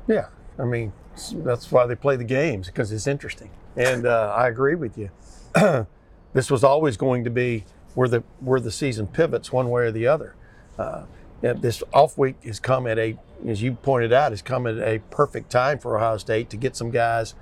Yeah, 0.08 0.28
I 0.60 0.66
mean 0.66 0.92
that's 1.36 1.72
why 1.72 1.86
they 1.86 1.96
play 1.96 2.16
the 2.16 2.24
games 2.24 2.68
because 2.68 2.92
it's 2.92 3.08
interesting, 3.08 3.52
and 3.78 4.06
uh, 4.06 4.34
I 4.36 4.48
agree 4.48 4.76
with 4.76 4.98
you. 4.98 5.10
this 6.34 6.50
was 6.50 6.64
always 6.64 6.98
going 6.98 7.24
to 7.24 7.30
be 7.30 7.66
where 7.94 8.08
the 8.08 8.24
where 8.40 8.60
the 8.60 8.72
season 8.72 9.08
pivots 9.08 9.52
one 9.52 9.70
way 9.70 9.84
or 9.84 9.92
the 9.92 10.08
other. 10.08 10.36
Uh, 10.78 11.04
this 11.42 11.84
off 11.94 12.18
week 12.18 12.36
has 12.46 12.60
come 12.60 12.88
at 12.88 12.98
a, 12.98 13.18
as 13.46 13.62
you 13.62 13.74
pointed 13.74 14.14
out, 14.14 14.32
has 14.32 14.42
come 14.42 14.66
at 14.66 14.78
a 14.78 15.00
perfect 15.12 15.50
time 15.52 15.78
for 15.78 15.98
Ohio 15.98 16.18
State 16.18 16.50
to 16.50 16.58
get 16.58 16.76
some 16.76 16.90
guys, 16.90 17.36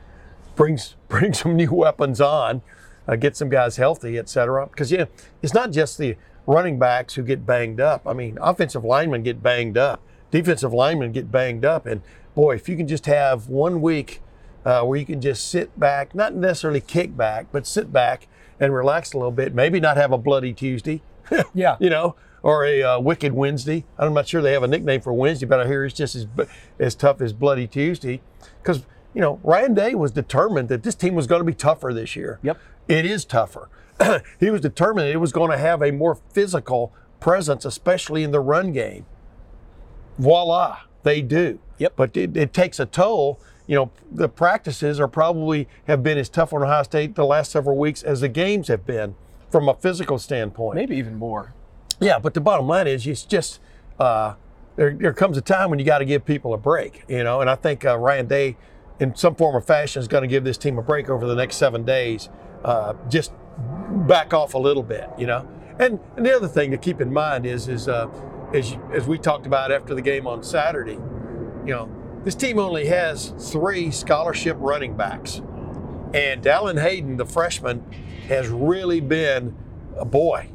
bring 0.56 0.80
bring 1.08 1.34
some 1.34 1.56
new 1.56 1.72
weapons 1.74 2.22
on, 2.22 2.62
uh, 3.08 3.16
get 3.16 3.36
some 3.36 3.50
guys 3.50 3.78
healthy, 3.78 4.18
et 4.18 4.30
cetera. 4.30 4.68
Because 4.68 4.92
yeah, 4.92 5.06
it's 5.42 5.54
not 5.54 5.72
just 5.72 5.98
the 5.98 6.16
running 6.48 6.80
backs 6.80 7.14
who 7.16 7.24
get 7.24 7.46
banged 7.46 7.80
up. 7.80 8.08
I 8.08 8.14
mean, 8.14 8.38
offensive 8.42 8.84
linemen 8.84 9.24
get 9.24 9.44
banged 9.44 9.78
up, 9.78 10.02
defensive 10.32 10.74
linemen 10.74 11.12
get 11.12 11.32
banged 11.32 11.66
up, 11.66 11.86
and 11.86 12.02
boy, 12.36 12.56
if 12.56 12.68
you 12.70 12.78
can 12.78 12.88
just 12.88 13.06
have 13.06 13.48
one 13.48 13.82
week 13.82 14.22
uh, 14.66 14.84
where 14.84 14.98
you 14.98 15.06
can 15.06 15.22
just 15.22 15.48
sit 15.50 15.80
back, 15.80 16.14
not 16.16 16.34
necessarily 16.36 16.82
kick 16.82 17.16
back, 17.18 17.48
but 17.52 17.66
sit 17.68 17.92
back 17.92 18.28
and 18.60 18.74
relax 18.74 19.14
a 19.14 19.18
little 19.18 19.32
bit. 19.32 19.54
Maybe 19.56 19.80
not 19.80 19.98
have 19.98 20.12
a 20.12 20.18
bloody 20.18 20.54
Tuesday, 20.54 21.02
Yeah. 21.54 21.78
you 21.80 21.90
know, 21.90 22.16
or 22.44 22.66
a 22.66 22.82
uh, 22.84 23.00
wicked 23.00 23.34
Wednesday. 23.34 23.86
I'm 23.98 24.14
not 24.14 24.28
sure 24.28 24.42
they 24.42 24.54
have 24.54 24.64
a 24.64 24.68
nickname 24.68 25.02
for 25.02 25.14
Wednesday, 25.14 25.46
but 25.48 25.60
I 25.60 25.68
hear 25.68 25.84
it's 25.86 25.96
just 25.96 26.16
as 26.16 26.28
as 26.80 26.96
tough 26.96 27.22
as 27.22 27.34
Bloody 27.34 27.68
Tuesday 27.68 28.22
because 28.62 28.86
you 29.14 29.22
know 29.22 29.40
Ryan 29.44 29.74
Day 29.74 29.96
was 29.96 30.12
determined 30.12 30.70
that 30.70 30.84
this 30.84 30.96
team 30.96 31.16
was 31.16 31.28
going 31.28 31.40
to 31.40 31.46
be 31.46 31.54
tougher 31.54 31.94
this 31.94 32.16
year. 32.16 32.40
Yep. 32.44 32.60
It 32.88 33.06
is 33.06 33.26
tougher. 33.26 33.70
he 34.40 34.50
was 34.50 34.62
determined 34.62 35.10
it 35.10 35.18
was 35.18 35.32
going 35.32 35.52
to 35.52 35.58
have 35.58 35.82
a 35.82 35.92
more 35.92 36.16
physical 36.16 36.94
presence, 37.20 37.66
especially 37.66 38.24
in 38.24 38.32
the 38.32 38.40
run 38.40 38.72
game. 38.72 39.06
Voila, 40.18 40.82
they 41.04 41.22
do. 41.22 41.60
Yep. 41.78 41.94
But 41.96 42.18
it, 42.18 42.36
it 42.36 42.54
takes 42.54 42.80
a 42.80 42.86
toll. 42.86 43.40
You 43.68 43.76
know, 43.76 43.92
the 44.12 44.28
practices 44.28 45.00
are 45.00 45.08
probably 45.08 45.68
have 45.88 46.04
been 46.04 46.18
as 46.18 46.30
tough 46.30 46.52
on 46.52 46.64
Ohio 46.64 46.84
State 46.84 47.16
the 47.16 47.26
last 47.26 47.52
several 47.52 47.78
weeks 47.78 48.04
as 48.04 48.22
the 48.22 48.28
games 48.28 48.68
have 48.68 48.86
been 48.86 49.16
from 49.50 49.70
a 49.70 49.74
physical 49.76 50.18
standpoint. 50.18 50.76
Maybe 50.76 50.98
even 50.98 51.16
more. 51.16 51.54
Yeah, 52.00 52.20
but 52.20 52.34
the 52.34 52.42
bottom 52.42 52.68
line 52.68 52.88
is, 52.88 53.06
it's 53.06 53.24
just 53.24 53.60
uh, 54.00 54.34
there, 54.76 54.94
there 54.94 55.14
comes 55.14 55.38
a 55.38 55.42
time 55.42 55.70
when 55.70 55.80
you 55.80 55.86
got 55.86 56.00
to 56.00 56.06
give 56.06 56.26
people 56.26 56.54
a 56.54 56.58
break, 56.58 57.04
you 57.08 57.24
know. 57.24 57.42
And 57.42 57.50
I 57.50 57.56
think 57.56 57.86
uh, 57.86 57.98
Ryan 57.98 58.28
Day, 58.28 58.58
in 59.02 59.16
some 59.16 59.36
form 59.36 59.56
or 59.56 59.62
fashion, 59.62 60.00
is 60.00 60.08
going 60.08 60.22
to 60.22 60.28
give 60.28 60.44
this 60.44 60.58
team 60.58 60.78
a 60.78 60.82
break 60.82 61.10
over 61.10 61.26
the 61.26 61.36
next 61.36 61.58
seven 61.58 61.84
days. 61.84 62.30
Uh, 62.64 62.94
just 63.10 63.34
back 64.08 64.34
off 64.34 64.54
a 64.54 64.58
little 64.58 64.84
bit, 64.84 65.10
you 65.18 65.28
know. 65.28 65.48
And, 65.80 66.00
and 66.16 66.26
the 66.26 66.36
other 66.36 66.48
thing 66.48 66.72
to 66.72 66.78
keep 66.78 67.02
in 67.02 67.12
mind 67.12 67.46
is, 67.46 67.68
is 67.68 67.88
uh, 67.88 68.08
as 68.54 68.72
you, 68.72 68.92
as 68.94 69.08
we 69.08 69.18
talked 69.18 69.46
about 69.46 69.72
after 69.72 69.96
the 69.96 70.02
game 70.02 70.28
on 70.28 70.44
Saturday, 70.44 71.00
you 71.66 71.74
know, 71.74 71.90
this 72.24 72.36
team 72.36 72.60
only 72.60 72.86
has 72.86 73.34
three 73.52 73.90
scholarship 73.90 74.56
running 74.60 74.96
backs, 74.96 75.42
and 76.14 76.44
Dallin 76.44 76.80
Hayden, 76.80 77.18
the 77.18 77.26
freshman, 77.26 77.84
has 78.28 78.48
really 78.50 79.02
been 79.02 79.56
a 79.98 80.06
boy 80.06 80.52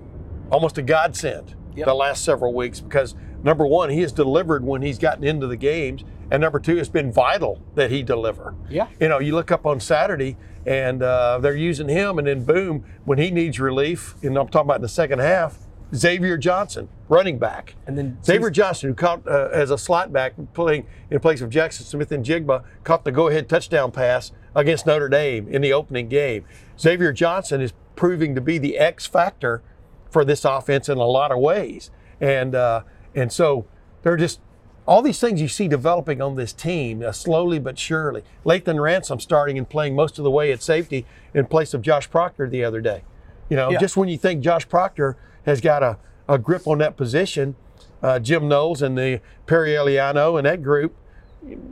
almost 0.50 0.78
a 0.78 0.82
godsend 0.82 1.54
Yep. 1.74 1.86
the 1.86 1.94
last 1.94 2.24
several 2.24 2.54
weeks 2.54 2.80
because 2.80 3.14
number 3.42 3.66
one, 3.66 3.90
he 3.90 4.00
has 4.00 4.10
delivered 4.10 4.64
when 4.64 4.80
he's 4.80 4.98
gotten 4.98 5.24
into 5.24 5.46
the 5.46 5.56
games, 5.56 6.04
and 6.30 6.40
number 6.40 6.58
two, 6.58 6.78
it's 6.78 6.88
been 6.88 7.12
vital 7.12 7.62
that 7.74 7.90
he 7.90 8.02
deliver. 8.02 8.54
Yeah. 8.68 8.88
You 9.00 9.08
know, 9.08 9.20
you 9.20 9.34
look 9.34 9.52
up 9.52 9.66
on 9.66 9.80
Saturday 9.80 10.36
and 10.66 11.02
uh, 11.02 11.38
they're 11.38 11.56
using 11.56 11.88
him, 11.88 12.18
and 12.18 12.26
then 12.26 12.44
boom, 12.44 12.84
when 13.04 13.18
he 13.18 13.30
needs 13.30 13.60
relief, 13.60 14.16
and 14.22 14.36
I'm 14.36 14.48
talking 14.48 14.66
about 14.66 14.76
in 14.76 14.82
the 14.82 14.88
second 14.88 15.20
half, 15.20 15.58
Xavier 15.94 16.36
Johnson, 16.36 16.88
running 17.08 17.38
back. 17.38 17.76
And 17.86 17.96
then 17.96 18.18
Xavier 18.24 18.50
Johnson, 18.50 18.88
who 18.88 18.94
caught 18.94 19.26
uh, 19.28 19.50
as 19.52 19.70
a 19.70 19.78
slot 19.78 20.12
back, 20.12 20.32
playing 20.54 20.86
in 21.10 21.20
place 21.20 21.40
of 21.40 21.50
Jaxon 21.50 21.82
Smith-Njigba, 21.82 22.64
caught 22.82 23.04
the 23.04 23.12
go-ahead 23.12 23.48
touchdown 23.48 23.92
pass 23.92 24.32
against 24.56 24.86
Notre 24.86 25.08
Dame 25.08 25.46
in 25.48 25.62
the 25.62 25.72
opening 25.72 26.08
game. 26.08 26.44
Xavier 26.80 27.12
Johnson 27.12 27.60
is 27.60 27.72
proving 27.94 28.34
to 28.34 28.40
be 28.40 28.58
the 28.58 28.76
X 28.76 29.06
factor 29.06 29.62
for 30.10 30.24
this 30.24 30.44
offense 30.44 30.88
in 30.88 30.98
a 30.98 31.04
lot 31.04 31.30
of 31.30 31.38
ways, 31.38 31.90
and 32.20 32.54
uh, 32.54 32.82
and 33.14 33.32
so 33.32 33.66
they're 34.02 34.16
just 34.16 34.40
all 34.86 35.02
these 35.02 35.18
things 35.18 35.40
you 35.40 35.48
see 35.48 35.68
developing 35.68 36.22
on 36.22 36.36
this 36.36 36.52
team 36.52 37.02
uh, 37.02 37.12
slowly 37.12 37.58
but 37.58 37.78
surely. 37.78 38.22
Lathan 38.44 38.80
Ransom 38.80 39.18
starting 39.20 39.58
and 39.58 39.68
playing 39.68 39.94
most 39.94 40.18
of 40.18 40.24
the 40.24 40.30
way 40.30 40.52
at 40.52 40.62
safety 40.62 41.04
in 41.34 41.46
place 41.46 41.74
of 41.74 41.82
Josh 41.82 42.08
Proctor 42.08 42.48
the 42.48 42.64
other 42.64 42.80
day. 42.80 43.02
You 43.48 43.56
know, 43.56 43.70
Yeah. 43.70 43.78
just 43.78 43.96
when 43.96 44.08
you 44.08 44.16
think 44.18 44.42
Josh 44.42 44.68
Proctor 44.68 45.16
has 45.44 45.60
got 45.60 45.82
a, 45.82 45.98
a 46.28 46.38
grip 46.38 46.66
on 46.66 46.78
that 46.78 46.96
position, 46.96 47.56
uh, 48.02 48.18
Jim 48.20 48.48
Knowles 48.48 48.82
and 48.82 48.96
the 48.96 49.20
Perry 49.46 49.70
Eliano 49.70 50.36
and 50.38 50.46
that 50.46 50.62
group, 50.62 50.94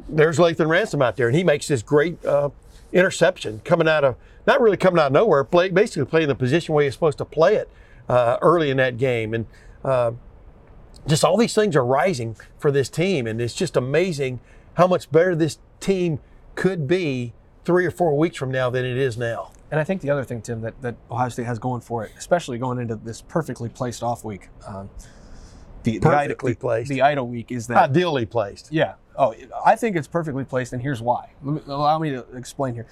there's 0.09 0.39
Lathan 0.39 0.69
Ransom 0.69 1.03
out 1.03 1.17
there, 1.17 1.27
and 1.29 1.37
he 1.37 1.45
makes 1.45 1.69
this 1.69 1.83
great 1.83 2.25
uh, 2.25 2.51
interception 2.93 3.61
coming 3.65 3.89
out 3.89 4.05
of 4.05 4.17
not 4.47 4.61
really 4.61 4.77
coming 4.77 5.01
out 5.01 5.07
of 5.07 5.13
nowhere, 5.13 5.43
play, 5.43 5.69
basically 5.71 6.05
playing 6.05 6.29
the 6.29 6.35
position 6.35 6.75
where 6.75 6.85
he's 6.85 6.93
supposed 6.95 7.19
to 7.19 7.25
play 7.25 7.57
it 7.57 7.69
uh, 8.09 8.37
early 8.43 8.71
in 8.71 8.77
that 8.77 8.99
game, 8.99 9.35
and 9.35 9.47
uh, 9.85 10.13
just 11.07 11.25
all 11.25 11.37
these 11.37 11.55
things 11.55 11.77
are 11.77 11.85
rising 11.85 12.37
for 12.59 12.71
this 12.71 12.89
team, 12.89 13.27
and 13.27 13.41
it's 13.41 13.55
just 13.55 13.77
amazing 13.77 14.41
how 14.75 14.87
much 14.87 15.11
better 15.13 15.35
this 15.35 15.59
team 15.81 16.19
could 16.55 16.87
be 16.87 17.33
three 17.65 17.87
or 17.87 17.91
four 17.91 18.17
weeks 18.17 18.37
from 18.37 18.51
now 18.51 18.71
than 18.71 18.85
it 18.85 18.97
is 18.97 19.17
now. 19.17 19.51
And 19.71 19.81
I 19.81 19.85
think 19.85 20.03
the 20.03 20.11
other 20.11 20.25
thing, 20.25 20.41
Tim, 20.43 20.61
that, 20.61 20.81
that 20.83 20.95
Ohio 21.11 21.29
State 21.29 21.47
has 21.47 21.59
going 21.59 21.81
for 21.81 22.05
it, 22.05 22.13
especially 22.17 22.59
going 22.59 22.79
into 22.79 22.97
this 22.97 23.23
perfectly 23.23 23.69
placed 23.69 24.03
off 24.03 24.25
week, 24.25 24.49
um, 24.67 24.89
the, 25.83 25.99
the, 25.99 26.01
Perfectly 26.01 26.55
placed. 26.55 26.89
the 26.89 27.03
idle 27.03 27.27
week 27.29 27.51
is 27.53 27.67
that 27.67 27.77
Ideally 27.91 28.25
placed. 28.25 28.73
Yeah. 28.73 28.95
Oh, 29.17 29.35
I 29.67 29.77
think 29.77 29.97
it's 29.97 30.09
perfectly 30.09 30.45
placed, 30.45 30.73
and 30.73 30.81
here's 30.81 31.03
why. 31.03 31.31
Let 31.43 31.67
me, 31.67 31.73
allow 31.73 31.99
me 31.99 32.11
to 32.11 32.25
explain 32.35 32.75
here. 32.75 32.87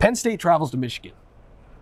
Penn 0.00 0.14
State 0.16 0.40
travels 0.40 0.70
to 0.72 0.76
Michigan. 0.76 1.12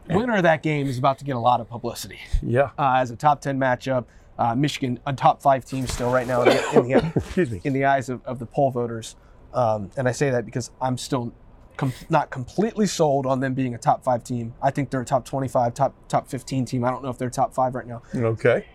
Winner 0.09 0.37
of 0.37 0.42
that 0.44 0.62
game 0.62 0.87
is 0.87 0.98
about 0.98 1.18
to 1.18 1.24
get 1.24 1.35
a 1.35 1.40
lot 1.40 1.61
of 1.61 1.68
publicity 1.68 2.18
Yeah. 2.42 2.70
uh, 2.79 2.94
as 2.98 3.11
a 3.11 3.16
top 3.16 3.40
10 3.40 3.59
matchup. 3.59 4.05
Uh, 4.38 4.55
Michigan, 4.55 5.01
a 5.07 5.12
top 5.12 5.40
five 5.40 5.64
team 5.64 5.87
still 5.87 6.11
right 6.11 6.27
now 6.27 6.42
in 6.42 6.49
the, 6.49 6.79
in 6.79 6.88
the, 6.88 7.12
Excuse 7.16 7.51
me. 7.51 7.61
in 7.64 7.72
the 7.72 7.85
eyes 7.85 8.09
of, 8.09 8.25
of 8.27 8.38
the 8.38 8.46
poll 8.46 8.70
voters. 8.70 9.16
Um, 9.55 9.90
and 9.96 10.07
I 10.07 10.12
say 10.12 10.31
that 10.31 10.44
because 10.44 10.70
I'm 10.81 10.99
still 10.99 11.33
com- 11.77 11.94
not 12.11 12.31
completely 12.31 12.87
sold 12.87 13.25
on 13.27 13.40
them 13.40 13.55
being 13.55 13.75
a 13.75 13.79
top 13.79 14.05
five 14.05 14.22
team. 14.22 14.55
I 14.62 14.70
think 14.70 14.90
they're 14.90 15.01
a 15.01 15.05
top 15.07 15.25
25, 15.25 15.72
top 15.75 15.94
top 16.09 16.29
15 16.29 16.64
team. 16.66 16.85
I 16.85 16.90
don't 16.90 17.03
know 17.03 17.09
if 17.09 17.16
they're 17.18 17.31
top 17.31 17.55
five 17.55 17.75
right 17.75 17.87
now. 17.87 18.03
Okay. 18.14 18.66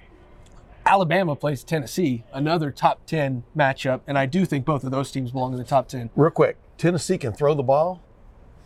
Alabama 0.84 1.36
plays 1.36 1.64
Tennessee, 1.64 2.24
another 2.34 2.72
top 2.72 3.06
10 3.06 3.44
matchup, 3.56 4.02
and 4.08 4.18
I 4.18 4.26
do 4.26 4.46
think 4.46 4.66
both 4.66 4.84
of 4.84 4.90
those 4.90 5.12
teams 5.12 5.32
belong 5.32 5.52
in 5.54 5.60
the 5.60 5.64
top 5.64 5.88
10. 5.88 6.10
Real 6.16 6.32
quick, 6.32 6.58
Tennessee 6.80 7.20
can 7.20 7.34
throw 7.34 7.54
the 7.54 7.62
ball, 7.62 8.02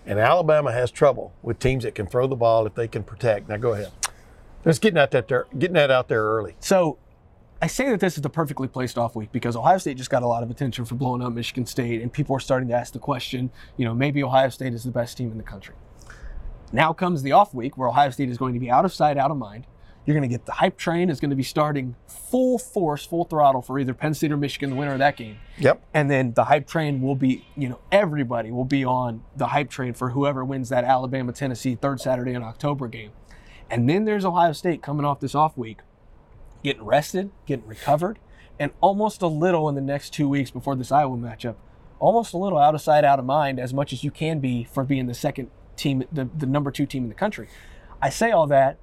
and 0.05 0.17
Alabama 0.17 0.71
has 0.71 0.91
trouble 0.91 1.34
with 1.43 1.60
teams 1.60 1.84
that 1.84 1.93
can 1.93 2.08
throw 2.08 2.25
the 2.25 2.38
ball 2.38 2.65
if 2.65 2.73
they 2.73 2.88
can 2.88 3.03
protect. 3.03 3.49
Now 3.49 3.58
go 3.58 3.73
ahead. 3.73 3.91
Just 4.65 4.82
getting 4.82 4.95
that, 4.95 5.12
that 5.12 5.28
there, 5.28 5.45
getting 5.58 5.75
that 5.75 5.91
out 5.91 6.08
there 6.08 6.23
early. 6.23 6.56
So 6.60 6.97
I 7.62 7.67
say 7.67 7.89
that 7.89 7.99
this 7.99 8.15
is 8.15 8.21
the 8.21 8.30
perfectly 8.30 8.67
placed 8.67 8.97
off 8.97 9.15
week 9.15 9.32
because 9.32 9.56
Ohio 9.56 9.78
State 9.78 9.97
just 9.97 10.10
got 10.10 10.23
a 10.23 10.28
lot 10.28 10.43
of 10.43 10.51
attention 10.51 10.86
for 10.86 10.95
blowing 10.95 11.21
up 11.21 11.34
Michigan 11.34 11.65
State, 11.65 12.01
and 12.01 12.12
people 12.12 12.36
are 12.36 12.39
starting 12.39 12.67
to 12.69 12.75
ask 12.75 12.93
the 12.93 12.99
question, 12.99 13.51
you 13.78 13.86
know, 13.86 13.93
maybe 13.93 14.23
Ohio 14.23 14.49
State 14.49 14.73
is 14.73 14.84
the 14.84 14.91
best 14.91 15.17
team 15.17 15.32
in 15.32 15.38
the 15.38 15.43
country. 15.43 15.75
Now 16.71 16.93
comes 16.93 17.21
the 17.23 17.32
off 17.32 17.54
week 17.54 17.78
where 17.78 17.88
Ohio 17.88 18.10
State 18.10 18.30
is 18.30 18.38
going 18.38 18.54
to 18.54 18.60
be 18.60 18.69
out 18.69 18.86
of 18.86 18.93
sight, 18.93 19.17
out 19.17 19.32
of 19.32 19.38
mind. 19.38 19.65
You're 20.06 20.15
going 20.15 20.30
to 20.30 20.34
get 20.34 20.45
the 20.45 20.51
hype 20.51 20.78
train 20.78 21.10
is 21.10 21.19
going 21.19 21.32
to 21.32 21.36
be 21.36 21.43
starting 21.43 21.95
full 22.08 22.60
force, 22.60 23.06
full 23.06 23.23
throttle 23.23 23.62
for 23.63 23.80
either 23.80 23.93
Penn 23.93 24.13
State 24.13 24.32
or 24.32 24.38
Michigan, 24.38 24.69
the 24.69 24.75
winner 24.75 24.93
of 24.93 24.99
that 24.99 25.17
game. 25.17 25.38
Yep. 25.58 25.82
And 25.95 26.12
then 26.12 26.34
the 26.34 26.43
hype 26.43 26.67
train 26.67 27.01
will 27.01 27.15
be, 27.15 27.45
you 27.58 27.69
know, 27.69 27.80
everybody 27.91 28.51
will 28.51 28.65
be 28.65 28.86
on 28.86 29.23
the 29.36 29.47
hype 29.47 29.69
train 29.71 29.93
for 29.93 30.12
whoever 30.12 30.45
wins 30.45 30.69
that 30.69 30.84
Alabama 30.84 31.32
Tennessee 31.32 31.75
third 31.75 31.99
Saturday 31.99 32.34
in 32.34 32.43
October 32.43 32.88
game. 32.88 33.12
And 33.69 33.89
then 33.89 34.06
there's 34.06 34.25
Ohio 34.25 34.51
State 34.51 34.82
coming 34.82 35.06
off 35.06 35.19
this 35.19 35.36
off 35.36 35.58
week, 35.58 35.80
getting 36.63 36.84
rested, 36.84 37.32
getting 37.45 37.67
recovered, 37.67 38.19
and 38.60 38.71
almost 38.82 39.21
a 39.21 39.28
little 39.28 39.67
in 39.69 39.75
the 39.75 39.82
next 39.82 40.12
two 40.12 40.30
weeks 40.30 40.51
before 40.51 40.75
this 40.75 40.91
Iowa 40.91 41.17
matchup, 41.17 41.56
almost 41.99 42.34
a 42.34 42.38
little 42.38 42.60
out 42.60 42.75
of 42.75 42.82
sight, 42.82 43.04
out 43.04 43.19
of 43.19 43.25
mind, 43.25 43.60
as 43.60 43.73
much 43.73 43.91
as 43.91 44.04
you 44.04 44.12
can 44.12 44.39
be 44.39 44.63
for 44.63 44.84
being 44.84 45.08
the 45.08 45.13
second 45.13 45.49
team, 45.75 46.04
the, 46.12 46.30
the 46.38 46.45
number 46.45 46.71
two 46.71 46.86
team 46.86 47.04
in 47.04 47.10
the 47.10 47.15
country. 47.15 47.47
I 48.01 48.10
say 48.10 48.32
all 48.32 48.47
that. 48.47 48.78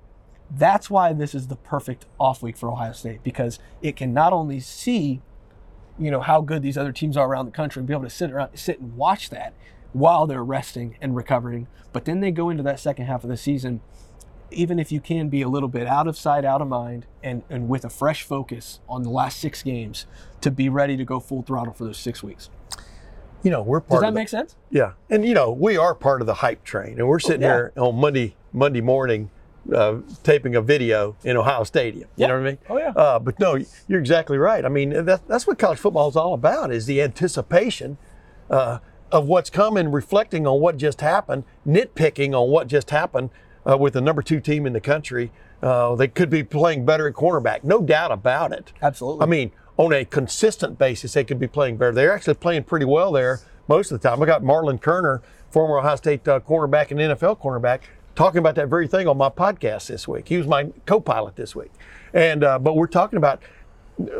That's 0.51 0.91
why 0.91 1.13
this 1.15 1.35
is 1.35 1.47
the 1.47 1.57
perfect 1.57 2.05
off 2.21 2.43
week 2.43 2.59
for 2.59 2.71
Ohio 2.71 2.93
State 2.93 3.23
because 3.23 3.59
it 3.81 3.97
can 3.97 4.13
not 4.13 4.33
only 4.35 4.61
see 4.61 5.23
you 5.99 6.11
know 6.11 6.21
how 6.21 6.41
good 6.41 6.63
these 6.63 6.77
other 6.77 6.93
teams 6.93 7.17
are 7.17 7.29
around 7.29 7.47
the 7.47 7.53
country 7.53 7.81
and 7.81 7.87
be 7.87 7.95
able 7.95 8.05
to 8.05 8.11
sit 8.11 8.31
around 8.31 8.57
sit 8.57 8.81
and 8.81 8.97
watch 8.97 9.31
that 9.31 9.55
while 9.93 10.27
they're 10.27 10.45
resting 10.45 10.97
and 11.01 11.15
recovering 11.15 11.67
but 11.93 12.05
then 12.05 12.21
they 12.21 12.31
go 12.31 12.49
into 12.49 12.63
that 12.63 12.81
second 12.81 13.07
half 13.07 13.23
of 13.25 13.31
the 13.31 13.37
season 13.37 13.81
even 14.53 14.79
if 14.79 14.93
you 14.93 15.01
can 15.01 15.29
be 15.29 15.43
a 15.43 15.49
little 15.49 15.69
bit 15.69 15.87
out 15.87 16.07
of 16.07 16.17
sight 16.17 16.45
out 16.45 16.61
of 16.63 16.69
mind 16.69 17.07
and 17.23 17.43
and 17.51 17.69
with 17.69 17.85
a 17.85 17.91
fresh 17.91 18.23
focus 18.23 18.81
on 18.89 19.03
the 19.03 19.11
last 19.11 19.39
six 19.39 19.63
games 19.63 20.07
to 20.41 20.51
be 20.51 20.69
ready 20.69 20.97
to 20.97 21.05
go 21.05 21.21
full 21.21 21.43
throttle 21.43 21.73
for 21.73 21.85
those 21.85 21.99
six 21.99 22.23
weeks 22.23 22.51
You 23.43 23.51
know, 23.51 23.63
we're 23.63 23.81
part 23.81 23.91
does 23.91 24.01
that 24.03 24.09
of 24.09 24.15
the, 24.15 24.21
make 24.21 24.29
sense 24.29 24.57
Yeah, 24.71 24.93
and 25.11 25.25
you 25.25 25.35
know 25.35 25.51
we 25.53 25.77
are 25.77 25.95
part 25.95 26.21
of 26.21 26.27
the 26.27 26.35
hype 26.35 26.63
train, 26.65 26.99
and 26.99 27.09
we're 27.09 27.19
sitting 27.19 27.43
yeah. 27.43 27.55
here 27.55 27.73
on 27.77 27.97
Monday 27.97 28.37
Monday 28.53 28.81
morning, 28.81 29.31
uh, 29.73 29.97
taping 30.23 30.55
a 30.55 30.61
video 30.61 31.17
in 31.25 31.37
Ohio 31.37 31.65
Stadium. 31.65 32.09
You 32.17 32.23
Yeah. 32.23 32.27
know 32.29 32.35
what 32.35 32.41
I 32.41 32.51
mean? 32.51 32.59
Oh, 32.69 32.79
yeah. 32.79 32.91
Uh, 32.91 33.19
but 33.19 33.39
no, 33.41 33.59
you're 33.89 34.01
exactly 34.01 34.37
right. 34.39 34.65
I 34.65 34.69
mean 34.69 34.91
that, 35.07 35.27
that's 35.27 35.47
what 35.47 35.59
college 35.59 35.79
football 35.79 36.09
is 36.09 36.17
all 36.17 36.35
about: 36.35 36.71
is 36.73 36.87
the 36.87 37.01
anticipation 37.03 37.97
uh, 38.51 38.79
of 39.11 39.27
what's 39.27 39.51
coming, 39.51 39.91
reflecting 39.91 40.47
on 40.47 40.61
what 40.61 40.77
just 40.77 41.01
happened, 41.01 41.45
nitpicking 41.67 42.35
on 42.35 42.51
what 42.51 42.67
just 42.67 42.91
happened 42.91 43.31
uh, 43.69 43.77
with 43.77 43.95
the 43.95 44.01
number 44.01 44.23
two 44.23 44.41
team 44.41 44.67
in 44.67 44.73
the 44.73 44.81
country. 44.81 45.31
Uh, 45.63 45.95
they 45.95 46.09
could 46.09 46.29
be 46.29 46.43
playing 46.43 46.85
better 46.85 47.07
at 47.07 47.15
cornerback, 47.15 47.63
no 47.63 47.81
doubt 47.81 48.11
about 48.11 48.53
it. 48.53 48.73
Absolutely. 48.83 49.23
I 49.23 49.27
mean, 49.27 49.53
on 49.77 49.93
a 49.93 50.05
consistent 50.05 50.79
basis, 50.79 51.15
they 51.15 51.25
could 51.25 51.39
be 51.39 51.47
playing 51.47 51.77
better. 51.77 51.93
They're 51.93 52.13
actually 52.13 52.35
playing 52.35 52.65
pretty 52.65 52.85
well 52.85 53.13
there 53.13 53.41
most 53.69 53.91
of 53.91 54.01
the 54.01 54.09
time. 54.09 54.23
I 54.23 54.27
got 54.27 54.43
Marlon 54.43 54.81
Kerner, 54.81 55.23
former 55.51 55.79
Ohio 55.79 55.97
State 55.97 56.27
uh, 56.27 56.41
cornerback 56.41 56.91
and 56.91 57.01
NFL 57.01 57.41
cornerback, 57.41 57.81
talking 58.15 58.39
about 58.39 58.55
that 58.57 58.69
very 58.69 58.89
thing 58.89 59.07
on 59.07 59.17
my 59.17 59.29
podcast 59.29 59.87
this 59.87 60.07
week. 60.07 60.29
He 60.29 60.37
was 60.37 60.47
my 60.47 60.71
co-pilot 60.87 61.37
this 61.37 61.55
week, 61.55 61.71
and 62.13 62.45
uh, 62.45 62.59
but 62.59 62.75
we're 62.75 62.87
talking 62.87 63.17
about 63.17 63.43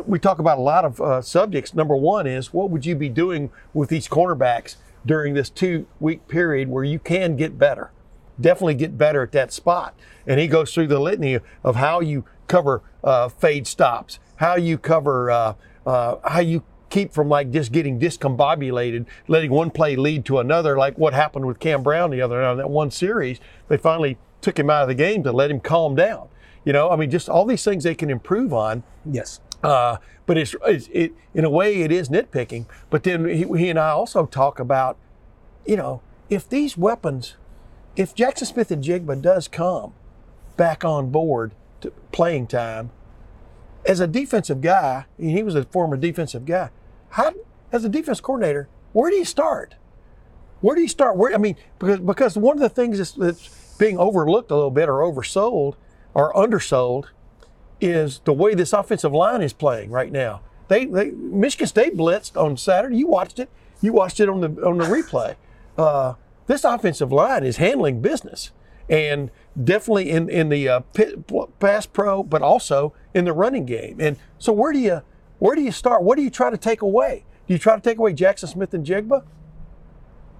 we 0.05 0.19
talk 0.19 0.39
about 0.39 0.57
a 0.57 0.61
lot 0.61 0.85
of 0.85 1.01
uh, 1.01 1.21
subjects. 1.21 1.73
Number 1.73 1.95
one 1.95 2.25
is 2.27 2.53
what 2.53 2.69
would 2.69 2.85
you 2.85 2.95
be 2.95 3.09
doing 3.09 3.51
with 3.73 3.89
these 3.89 4.07
cornerbacks 4.07 4.77
during 5.05 5.33
this 5.33 5.49
two 5.49 5.87
week 5.99 6.27
period 6.27 6.69
where 6.69 6.83
you 6.83 6.99
can 6.99 7.35
get 7.35 7.57
better? 7.57 7.91
Definitely 8.39 8.75
get 8.75 8.97
better 8.97 9.21
at 9.21 9.31
that 9.33 9.51
spot. 9.51 9.95
And 10.25 10.39
he 10.39 10.47
goes 10.47 10.73
through 10.73 10.87
the 10.87 10.99
litany 10.99 11.39
of 11.63 11.75
how 11.75 11.99
you 11.99 12.25
cover 12.47 12.81
uh, 13.03 13.29
fade 13.29 13.67
stops, 13.67 14.19
how 14.37 14.55
you 14.55 14.77
cover, 14.77 15.29
uh, 15.29 15.53
uh, 15.85 16.17
how 16.27 16.39
you 16.39 16.63
keep 16.89 17.11
from 17.11 17.27
like 17.27 17.51
just 17.51 17.71
getting 17.71 17.99
discombobulated, 17.99 19.05
letting 19.27 19.51
one 19.51 19.71
play 19.71 19.95
lead 19.95 20.25
to 20.25 20.39
another, 20.39 20.77
like 20.77 20.97
what 20.97 21.13
happened 21.13 21.45
with 21.45 21.59
Cam 21.59 21.81
Brown 21.83 22.11
the 22.11 22.21
other 22.21 22.39
night 22.39 22.49
on 22.49 22.57
that 22.57 22.69
one 22.69 22.91
series. 22.91 23.39
They 23.67 23.77
finally 23.77 24.17
took 24.41 24.59
him 24.59 24.69
out 24.69 24.83
of 24.83 24.87
the 24.87 24.95
game 24.95 25.23
to 25.23 25.31
let 25.31 25.49
him 25.49 25.59
calm 25.59 25.95
down. 25.95 26.27
You 26.65 26.71
know, 26.71 26.91
I 26.91 26.95
mean, 26.95 27.09
just 27.09 27.29
all 27.29 27.45
these 27.45 27.63
things 27.63 27.83
they 27.83 27.95
can 27.95 28.09
improve 28.09 28.53
on. 28.53 28.83
Yes. 29.05 29.39
Uh, 29.63 29.97
but 30.25 30.37
it's, 30.37 30.55
it's 30.65 30.87
it 30.91 31.13
in 31.33 31.45
a 31.45 31.49
way 31.49 31.81
it 31.81 31.91
is 31.91 32.09
nitpicking. 32.09 32.65
But 32.89 33.03
then 33.03 33.25
he, 33.25 33.43
he 33.57 33.69
and 33.69 33.79
I 33.79 33.89
also 33.89 34.25
talk 34.25 34.59
about, 34.59 34.97
you 35.65 35.75
know, 35.75 36.01
if 36.29 36.47
these 36.47 36.77
weapons, 36.77 37.35
if 37.95 38.15
Jaxon 38.15 38.45
Smith-Njigba 38.45 39.21
does 39.21 39.47
come 39.47 39.93
back 40.57 40.83
on 40.83 41.09
board 41.09 41.53
to 41.81 41.91
playing 42.11 42.47
time, 42.47 42.91
as 43.85 43.99
a 43.99 44.07
defensive 44.07 44.61
guy, 44.61 45.05
and 45.17 45.31
he 45.31 45.43
was 45.43 45.55
a 45.55 45.65
former 45.65 45.97
defensive 45.97 46.45
guy, 46.45 46.69
how 47.09 47.33
as 47.71 47.83
a 47.83 47.89
defense 47.89 48.21
coordinator, 48.21 48.67
where 48.93 49.09
do 49.09 49.17
you 49.17 49.25
start? 49.25 49.75
Where 50.61 50.75
do 50.75 50.81
you 50.81 50.87
start? 50.87 51.17
Where 51.17 51.33
I 51.33 51.37
mean, 51.37 51.57
because 51.79 51.99
because 51.99 52.37
one 52.37 52.55
of 52.55 52.61
the 52.61 52.69
things 52.69 52.97
that's, 52.97 53.11
that's 53.11 53.75
being 53.77 53.97
overlooked 53.97 54.51
a 54.51 54.55
little 54.55 54.71
bit 54.71 54.87
or 54.87 54.99
oversold 54.99 55.75
or 56.13 56.35
undersold 56.37 57.09
is 57.81 58.21
the 58.23 58.31
way 58.31 58.53
this 58.53 58.71
offensive 58.71 59.11
line 59.11 59.41
is 59.41 59.51
playing 59.51 59.91
right 59.91 60.11
now. 60.11 60.41
They, 60.69 60.85
they 60.85 61.11
Michigan 61.11 61.67
State 61.67 61.97
blitzed 61.97 62.41
on 62.41 62.55
Saturday. 62.55 62.95
You 62.95 63.07
watched 63.07 63.39
it. 63.39 63.49
You 63.81 63.91
watched 63.91 64.19
it 64.21 64.29
on 64.29 64.39
the 64.39 64.65
on 64.65 64.77
the 64.77 64.85
replay. 64.85 65.35
Uh, 65.77 66.13
this 66.47 66.63
offensive 66.63 67.11
line 67.11 67.43
is 67.43 67.57
handling 67.57 68.01
business, 68.01 68.51
and 68.89 69.31
definitely 69.61 70.09
in 70.09 70.29
in 70.29 70.49
the 70.49 70.67
uh, 70.67 70.79
pit, 70.93 71.31
pass 71.59 71.85
pro, 71.85 72.23
but 72.23 72.41
also 72.41 72.93
in 73.13 73.25
the 73.25 73.33
running 73.33 73.65
game. 73.65 73.97
And 73.99 74.17
so, 74.37 74.51
where 74.53 74.73
do 74.73 74.79
you 74.79 75.01
where 75.39 75.55
do 75.55 75.61
you 75.61 75.71
start? 75.71 76.03
What 76.03 76.17
do 76.17 76.23
you 76.23 76.29
try 76.29 76.49
to 76.49 76.57
take 76.57 76.81
away? 76.81 77.25
Do 77.47 77.53
you 77.53 77.59
try 77.59 77.75
to 77.75 77.81
take 77.81 77.97
away 77.97 78.13
Jaxon 78.13 78.47
Smith-Njigba, 78.47 79.23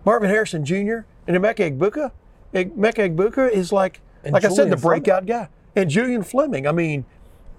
Marvin 0.06 0.30
Harrison 0.30 0.64
Jr. 0.64 1.00
and 1.28 1.36
Emeka 1.38 1.78
Egbuka? 1.78 2.12
Emeka 2.54 3.14
Egbuka 3.14 3.52
is 3.52 3.72
like 3.74 4.00
And 4.24 4.34
like 4.34 4.46
I 4.46 4.50
said, 4.50 4.70
the 4.70 4.76
Julian 4.76 4.78
Fleming. 4.78 5.04
breakout 5.04 5.26
guy, 5.26 5.50
and 5.76 5.90
Julian 5.90 6.24
Fleming. 6.24 6.68
I 6.68 6.72
mean, 6.72 7.06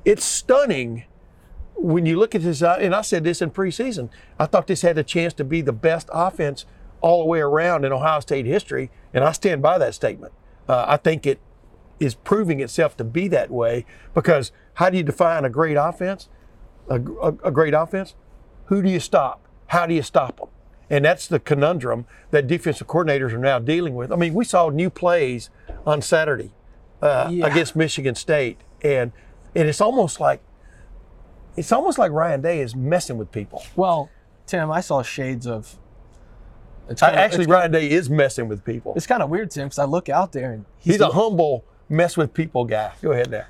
it's 0.05 0.25
stunning 0.25 1.05
when 1.77 2.07
you 2.07 2.19
look 2.19 2.35
at 2.35 2.43
this, 2.43 2.63
uh, 2.63 2.79
and 2.81 2.95
I 2.95 3.03
said 3.03 3.25
this 3.25 3.43
in 3.43 3.51
preseason, 3.51 4.09
I 4.39 4.47
thought 4.47 4.67
this 4.67 4.83
had 4.83 4.97
a 4.97 5.03
chance 5.03 5.33
to 5.35 5.45
be 5.45 5.61
the 5.61 5.73
best 5.73 6.09
offense 6.13 6.65
all 7.05 7.19
the 7.21 7.27
way 7.27 7.41
around 7.41 7.85
in 7.85 7.93
Ohio 7.93 8.19
State 8.21 8.47
history, 8.47 8.91
and 9.13 9.23
I 9.25 9.33
stand 9.33 9.61
by 9.61 9.77
that 9.77 9.95
statement. 9.95 10.33
Uh, 10.67 10.87
I 10.89 10.97
think 10.97 11.27
it 11.27 11.39
is 12.01 12.15
proving 12.15 12.61
itself 12.61 12.97
to 12.97 13.05
be 13.05 13.29
that 13.29 13.51
way 13.51 13.85
because 14.15 14.53
how 14.75 14.89
do 14.89 14.97
you 14.97 15.03
define 15.03 15.45
a 15.45 15.51
great 15.51 15.77
offense? 15.77 16.31
A, 16.89 16.95
a, 16.95 17.29
a 17.45 17.51
great 17.51 17.75
offense? 17.75 18.15
Who 18.67 18.81
do 18.83 18.89
you 18.89 19.01
stop? 19.01 19.47
How 19.67 19.85
do 19.87 19.93
you 19.93 20.01
stop 20.03 20.39
them? 20.39 20.49
And 20.89 21.05
that's 21.05 21.27
the 21.27 21.39
conundrum 21.39 22.07
that 22.31 22.47
defensive 22.47 22.87
coordinators 22.87 23.33
are 23.35 23.39
now 23.39 23.59
dealing 23.59 23.95
with. 23.95 24.11
I 24.11 24.17
mean, 24.17 24.33
we 24.33 24.47
saw 24.47 24.71
new 24.71 24.89
plays 24.89 25.51
on 25.87 26.01
Saturday 26.01 26.53
uh, 27.03 27.29
Yeah. 27.31 27.47
against 27.47 27.77
Michigan 27.77 28.15
State, 28.15 28.59
and 28.83 29.13
and 29.55 29.69
it's 29.69 29.81
almost 29.83 30.21
like 30.21 30.41
it's 31.55 31.71
almost 31.71 31.99
like 31.99 32.13
Ryan 32.13 32.41
Day 32.41 32.61
is 32.61 32.75
messing 32.75 33.19
with 33.19 33.31
people. 33.31 33.63
Well, 33.77 34.09
Tim, 34.47 34.71
I 34.71 34.81
saw 34.81 35.03
shades 35.03 35.47
of. 35.47 35.77
It's 36.89 37.03
I, 37.03 37.09
kinda- 37.11 37.23
actually, 37.23 37.47
Ryan 37.47 37.73
Day 37.73 37.91
is 37.91 38.11
messing 38.11 38.49
with 38.49 38.65
people. 38.65 38.93
it's 38.97 39.07
kind 39.07 39.23
of 39.23 39.31
weird, 39.31 39.51
Tim, 39.51 39.67
because 39.69 39.79
I 39.79 39.85
look 39.85 40.09
out 40.09 40.33
there 40.33 40.53
and 40.53 40.65
He's 40.79 41.01
a 41.01 41.09
humble 41.09 41.65
mess 41.89 42.17
with 42.17 42.35
people 42.35 42.65
guy. 42.65 42.93
Go 43.03 43.13
ahead 43.13 43.31
now. 43.31 43.45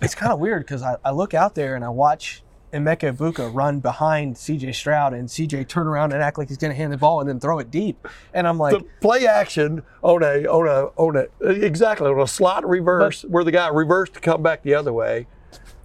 it's 0.00 0.14
kind 0.14 0.32
of 0.32 0.38
weird 0.38 0.62
because 0.62 0.82
I, 0.82 0.96
I 1.04 1.10
look 1.10 1.34
out 1.34 1.54
there 1.54 1.74
and 1.74 1.84
I 1.84 1.88
watch 1.88 2.42
Emeka 2.72 3.16
Egbuka 3.16 3.52
run 3.54 3.80
behind 3.80 4.36
CJ 4.36 4.74
Stroud 4.74 5.14
and 5.14 5.28
CJ 5.28 5.66
turn 5.68 5.86
around 5.86 6.12
and 6.12 6.22
act 6.22 6.36
like 6.38 6.48
he's 6.48 6.58
going 6.58 6.70
to 6.70 6.76
hand 6.76 6.92
the 6.92 6.98
ball 6.98 7.20
and 7.20 7.28
then 7.28 7.40
throw 7.40 7.58
it 7.58 7.70
deep. 7.70 8.06
And 8.34 8.46
I'm 8.46 8.58
like, 8.58 8.78
the 8.78 8.84
play 9.00 9.26
action 9.26 9.82
on 10.02 10.22
a 10.22 10.44
on 10.46 10.68
a 10.68 10.86
on 11.00 11.16
a 11.16 11.44
exactly 11.48 12.08
on 12.08 12.20
a 12.20 12.26
slot 12.26 12.68
reverse 12.68 13.22
where 13.22 13.42
the 13.42 13.52
guy 13.52 13.68
reversed 13.68 14.14
to 14.14 14.20
come 14.20 14.42
back 14.42 14.62
the 14.62 14.74
other 14.74 14.92
way. 14.92 15.26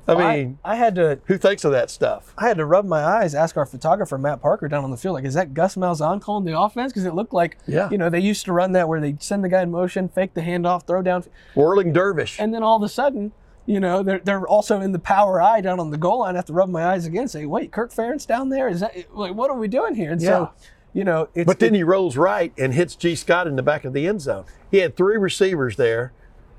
I 0.07 0.15
mean, 0.35 0.57
I, 0.65 0.73
I 0.73 0.75
had 0.75 0.95
to 0.95 1.19
who 1.25 1.37
thinks 1.37 1.63
of 1.63 1.71
that 1.71 1.89
stuff? 1.89 2.33
I 2.37 2.47
had 2.47 2.57
to 2.57 2.65
rub 2.65 2.85
my 2.85 3.03
eyes, 3.03 3.33
ask 3.33 3.55
our 3.55 3.65
photographer 3.65 4.17
Matt 4.17 4.41
Parker 4.41 4.67
down 4.67 4.83
on 4.83 4.91
the 4.91 4.97
field, 4.97 5.13
like, 5.15 5.23
is 5.25 5.33
that 5.35 5.53
Gus 5.53 5.75
Malzahn 5.75 6.21
calling 6.21 6.43
the 6.45 6.59
offense? 6.59 6.91
Because 6.91 7.05
it 7.05 7.13
looked 7.15 7.33
like, 7.33 7.57
Yeah. 7.67 7.89
you 7.89 7.97
know, 7.97 8.09
they 8.09 8.19
used 8.19 8.43
to 8.45 8.53
run 8.53 8.73
that 8.73 8.87
where 8.89 8.99
they 8.99 9.15
send 9.19 9.43
the 9.43 9.49
guy 9.49 9.61
in 9.61 9.71
motion, 9.71 10.09
fake 10.09 10.33
the 10.33 10.41
handoff, 10.41 10.85
throw 10.85 11.01
down, 11.01 11.23
Whirling 11.55 11.93
dervish. 11.93 12.39
and 12.39 12.53
then 12.53 12.63
all 12.63 12.75
of 12.77 12.83
a 12.83 12.89
sudden, 12.89 13.31
you 13.65 13.79
know, 13.79 14.03
they're, 14.03 14.19
they're 14.19 14.45
also 14.45 14.81
in 14.81 14.91
the 14.91 14.99
power 14.99 15.41
eye 15.41 15.61
down 15.61 15.79
on 15.79 15.89
the 15.89 15.97
goal 15.97 16.19
line. 16.19 16.35
I 16.35 16.39
have 16.39 16.45
to 16.47 16.53
rub 16.53 16.67
my 16.69 16.85
eyes 16.85 17.05
again, 17.05 17.29
say, 17.29 17.45
wait, 17.45 17.71
Kirk 17.71 17.93
Ferentz 17.93 18.27
down 18.27 18.49
there? 18.49 18.67
Is 18.67 18.81
that 18.81 18.93
like 19.15 19.33
what 19.35 19.49
are 19.49 19.57
we 19.57 19.69
doing 19.69 19.95
here? 19.95 20.11
And 20.11 20.21
Yeah. 20.21 20.29
so, 20.29 20.51
you 20.91 21.05
know, 21.05 21.29
it's 21.33 21.47
But 21.47 21.59
then 21.59 21.73
he 21.73 21.81
rolls 21.81 22.17
right 22.17 22.51
and 22.57 22.73
hits 22.73 22.95
Gee 22.97 23.15
Scott 23.15 23.47
in 23.47 23.55
the 23.55 23.63
back 23.63 23.85
of 23.85 23.93
the 23.93 24.05
end 24.05 24.19
zone. 24.21 24.43
He 24.69 24.79
had 24.79 24.97
three 24.97 25.15
receivers 25.17 25.77
there 25.77 26.11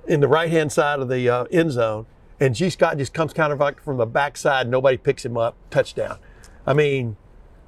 in 0.07 0.21
the 0.21 0.29
right 0.29 0.51
hand 0.51 0.73
side 0.73 0.99
of 0.99 1.09
the 1.11 1.29
uh, 1.29 1.45
end 1.51 1.73
zone, 1.73 2.07
and 2.45 2.55
Gee 2.55 2.71
Scott 2.71 2.99
just 2.99 3.15
comes 3.15 3.33
kind 3.33 3.53
of 3.53 3.59
like 3.59 3.83
from 3.83 3.97
the 3.97 4.07
backside. 4.07 4.69
Nobody 4.69 4.97
picks 4.97 5.25
him 5.25 5.37
up. 5.37 5.57
Touchdown. 5.71 6.19
I 6.67 6.75
mean, 6.75 7.17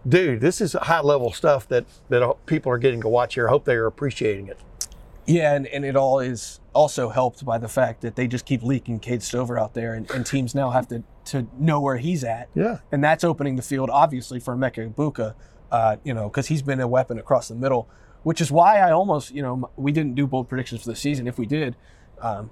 dude, 0.07 0.41
this 0.41 0.61
is 0.61 0.75
high 0.75 1.01
level 1.01 1.33
stuff 1.33 1.67
that 1.69 1.87
that 2.11 2.37
people 2.47 2.71
are 2.71 2.79
getting 2.79 3.01
to 3.01 3.09
watch 3.09 3.35
here. 3.35 3.49
I 3.49 3.51
hope 3.51 3.65
they 3.65 3.75
are 3.75 3.87
appreciating 3.87 4.49
it. 4.49 4.59
Yeah, 5.27 5.55
and, 5.55 5.67
and 5.67 5.85
it 5.85 5.97
all 5.97 6.21
is 6.21 6.61
also 6.73 7.09
helped 7.09 7.45
by 7.45 7.59
the 7.59 7.69
fact 7.69 8.03
that 8.03 8.15
they 8.15 8.29
just 8.29 8.45
keep 8.45 8.63
leaking 8.63 9.01
Cade 9.01 9.23
Stover 9.23 9.59
out 9.59 9.75
there, 9.75 9.95
and, 9.95 10.09
and 10.13 10.25
teams 10.25 10.55
now 10.55 10.71
have 10.71 10.87
to, 10.89 11.03
to 11.27 11.49
know 11.59 11.81
where 11.81 11.97
he's 11.97 12.23
at. 12.23 12.49
Yeah. 12.55 12.79
And 12.93 13.03
that's 13.03 13.25
opening 13.25 13.57
the 13.57 13.63
field, 13.63 13.91
obviously, 13.91 14.39
for 14.39 14.55
Emeka 14.55 14.93
Egbuka, 14.93 15.35
uh, 15.73 15.97
you 16.05 16.15
know, 16.15 16.29
because 16.29 16.47
he's 16.47 16.63
been 16.63 16.81
a 16.81 16.87
weapon 16.87 17.19
across 17.19 17.49
the 17.49 17.57
middle, 17.57 17.89
which 18.23 18.41
is 18.41 18.53
why 18.53 18.79
I 18.79 18.93
almost, 18.93 19.33
you 19.33 19.43
know, 19.43 19.69
we 19.77 19.91
didn't 19.91 20.15
do 20.15 20.29
bold 20.29 20.49
predictions 20.49 20.83
for 20.83 20.91
the 20.91 20.97
season. 20.97 21.27
If 21.27 21.39
we 21.39 21.47
did, 21.47 21.75
um, 22.23 22.51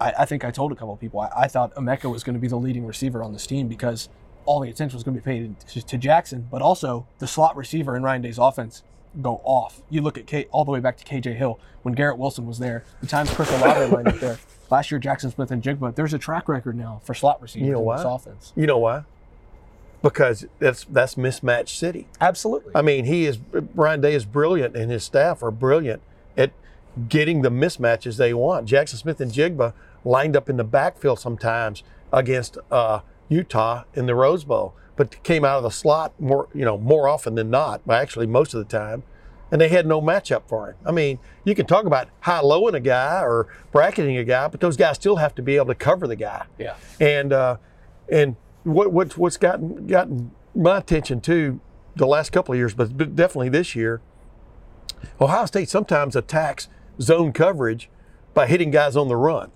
I, 0.00 0.12
I 0.20 0.24
think 0.24 0.44
I 0.44 0.50
told 0.50 0.72
a 0.72 0.74
couple 0.74 0.94
of 0.94 1.00
people 1.00 1.20
I, 1.20 1.30
I 1.36 1.48
thought 1.48 1.74
Emeka 1.74 2.10
was 2.10 2.24
going 2.24 2.34
to 2.34 2.40
be 2.40 2.48
the 2.48 2.56
leading 2.56 2.86
receiver 2.86 3.22
on 3.22 3.32
this 3.32 3.46
team 3.46 3.68
because 3.68 4.08
all 4.46 4.60
the 4.60 4.70
attention 4.70 4.96
was 4.96 5.04
going 5.04 5.14
to 5.16 5.20
be 5.20 5.24
paid 5.24 5.60
to, 5.68 5.82
to 5.82 5.98
Jackson, 5.98 6.48
but 6.50 6.62
also 6.62 7.06
the 7.18 7.26
slot 7.26 7.56
receiver 7.56 7.96
in 7.96 8.02
Ryan 8.02 8.22
Day's 8.22 8.38
offense 8.38 8.82
go 9.20 9.40
off. 9.44 9.82
You 9.90 10.02
look 10.02 10.16
at 10.16 10.26
K, 10.26 10.46
all 10.50 10.64
the 10.64 10.70
way 10.70 10.80
back 10.80 10.96
to 10.98 11.04
KJ 11.04 11.36
Hill 11.36 11.58
when 11.82 11.94
Garrett 11.94 12.18
Wilson 12.18 12.46
was 12.46 12.58
there. 12.58 12.84
The 13.00 13.06
times 13.06 13.32
Chris 13.32 13.50
Olave 13.52 13.94
lined 13.94 14.08
up 14.08 14.18
there. 14.20 14.38
Last 14.70 14.90
year, 14.90 15.00
Jaxon 15.00 15.34
Smith-Njigba. 15.34 15.94
There's 15.96 16.14
a 16.14 16.18
track 16.18 16.48
record 16.48 16.76
now 16.76 17.00
for 17.04 17.12
slot 17.12 17.42
receivers 17.42 17.66
You 17.66 17.72
know 17.72 17.80
in 17.80 17.84
why? 17.84 17.96
this 17.96 18.06
offense. 18.06 18.52
You 18.54 18.66
know 18.66 18.78
why? 18.78 19.02
Because 20.02 20.46
that's 20.60 20.84
that's 20.84 21.16
mismatched 21.16 21.76
city. 21.76 22.08
Absolutely. 22.20 22.72
I 22.74 22.80
mean, 22.80 23.04
he 23.04 23.26
is 23.26 23.36
Brian 23.36 24.00
Day 24.00 24.14
is 24.14 24.24
brilliant, 24.24 24.74
and 24.74 24.90
his 24.90 25.04
staff 25.04 25.42
are 25.42 25.50
brilliant 25.50 26.00
at 26.38 26.52
getting 27.08 27.42
the 27.42 27.50
mismatches 27.50 28.16
they 28.16 28.32
want. 28.32 28.66
Jaxon 28.66 28.96
Smith-Njigba 28.96 29.74
lined 30.04 30.36
up 30.36 30.48
in 30.48 30.56
the 30.56 30.64
backfield 30.64 31.18
sometimes 31.18 31.82
against 32.12 32.58
uh, 32.70 33.00
Utah 33.28 33.84
in 33.94 34.06
the 34.06 34.14
Rose 34.14 34.44
Bowl, 34.44 34.74
but 34.96 35.22
came 35.22 35.44
out 35.44 35.58
of 35.58 35.62
the 35.62 35.70
slot 35.70 36.12
more, 36.20 36.48
you 36.54 36.64
know, 36.64 36.76
more 36.78 37.08
often 37.08 37.34
than 37.34 37.50
not. 37.50 37.82
Actually, 37.88 38.26
most 38.26 38.54
of 38.54 38.58
the 38.58 38.78
time, 38.78 39.02
and 39.50 39.60
they 39.60 39.68
had 39.68 39.86
no 39.86 40.00
matchup 40.00 40.42
for 40.46 40.70
him. 40.70 40.76
I 40.86 40.92
mean, 40.92 41.18
you 41.44 41.54
can 41.54 41.66
talk 41.66 41.84
about 41.84 42.08
high 42.20 42.40
lowing 42.40 42.74
a 42.74 42.80
guy 42.80 43.20
or 43.22 43.48
bracketing 43.72 44.16
a 44.16 44.24
guy, 44.24 44.48
but 44.48 44.60
those 44.60 44.76
guys 44.76 44.96
still 44.96 45.16
have 45.16 45.34
to 45.36 45.42
be 45.42 45.56
able 45.56 45.66
to 45.66 45.74
cover 45.74 46.06
the 46.06 46.16
guy. 46.16 46.46
Yeah. 46.58 46.76
And 47.00 47.32
uh, 47.32 47.56
and 48.10 48.36
what 48.64 48.92
what's 48.92 49.16
what's 49.16 49.36
gotten 49.36 49.86
gotten 49.86 50.32
my 50.54 50.78
attention 50.78 51.20
too 51.20 51.60
the 51.96 52.06
last 52.06 52.30
couple 52.30 52.52
of 52.52 52.58
years, 52.58 52.74
but 52.74 52.96
definitely 53.16 53.48
this 53.48 53.74
year, 53.74 54.00
Ohio 55.20 55.46
State 55.46 55.68
sometimes 55.68 56.14
attacks 56.14 56.68
zone 57.00 57.32
coverage 57.32 57.90
by 58.34 58.46
hitting 58.46 58.70
guys 58.70 58.96
on 58.96 59.08
the 59.08 59.16
run, 59.16 59.50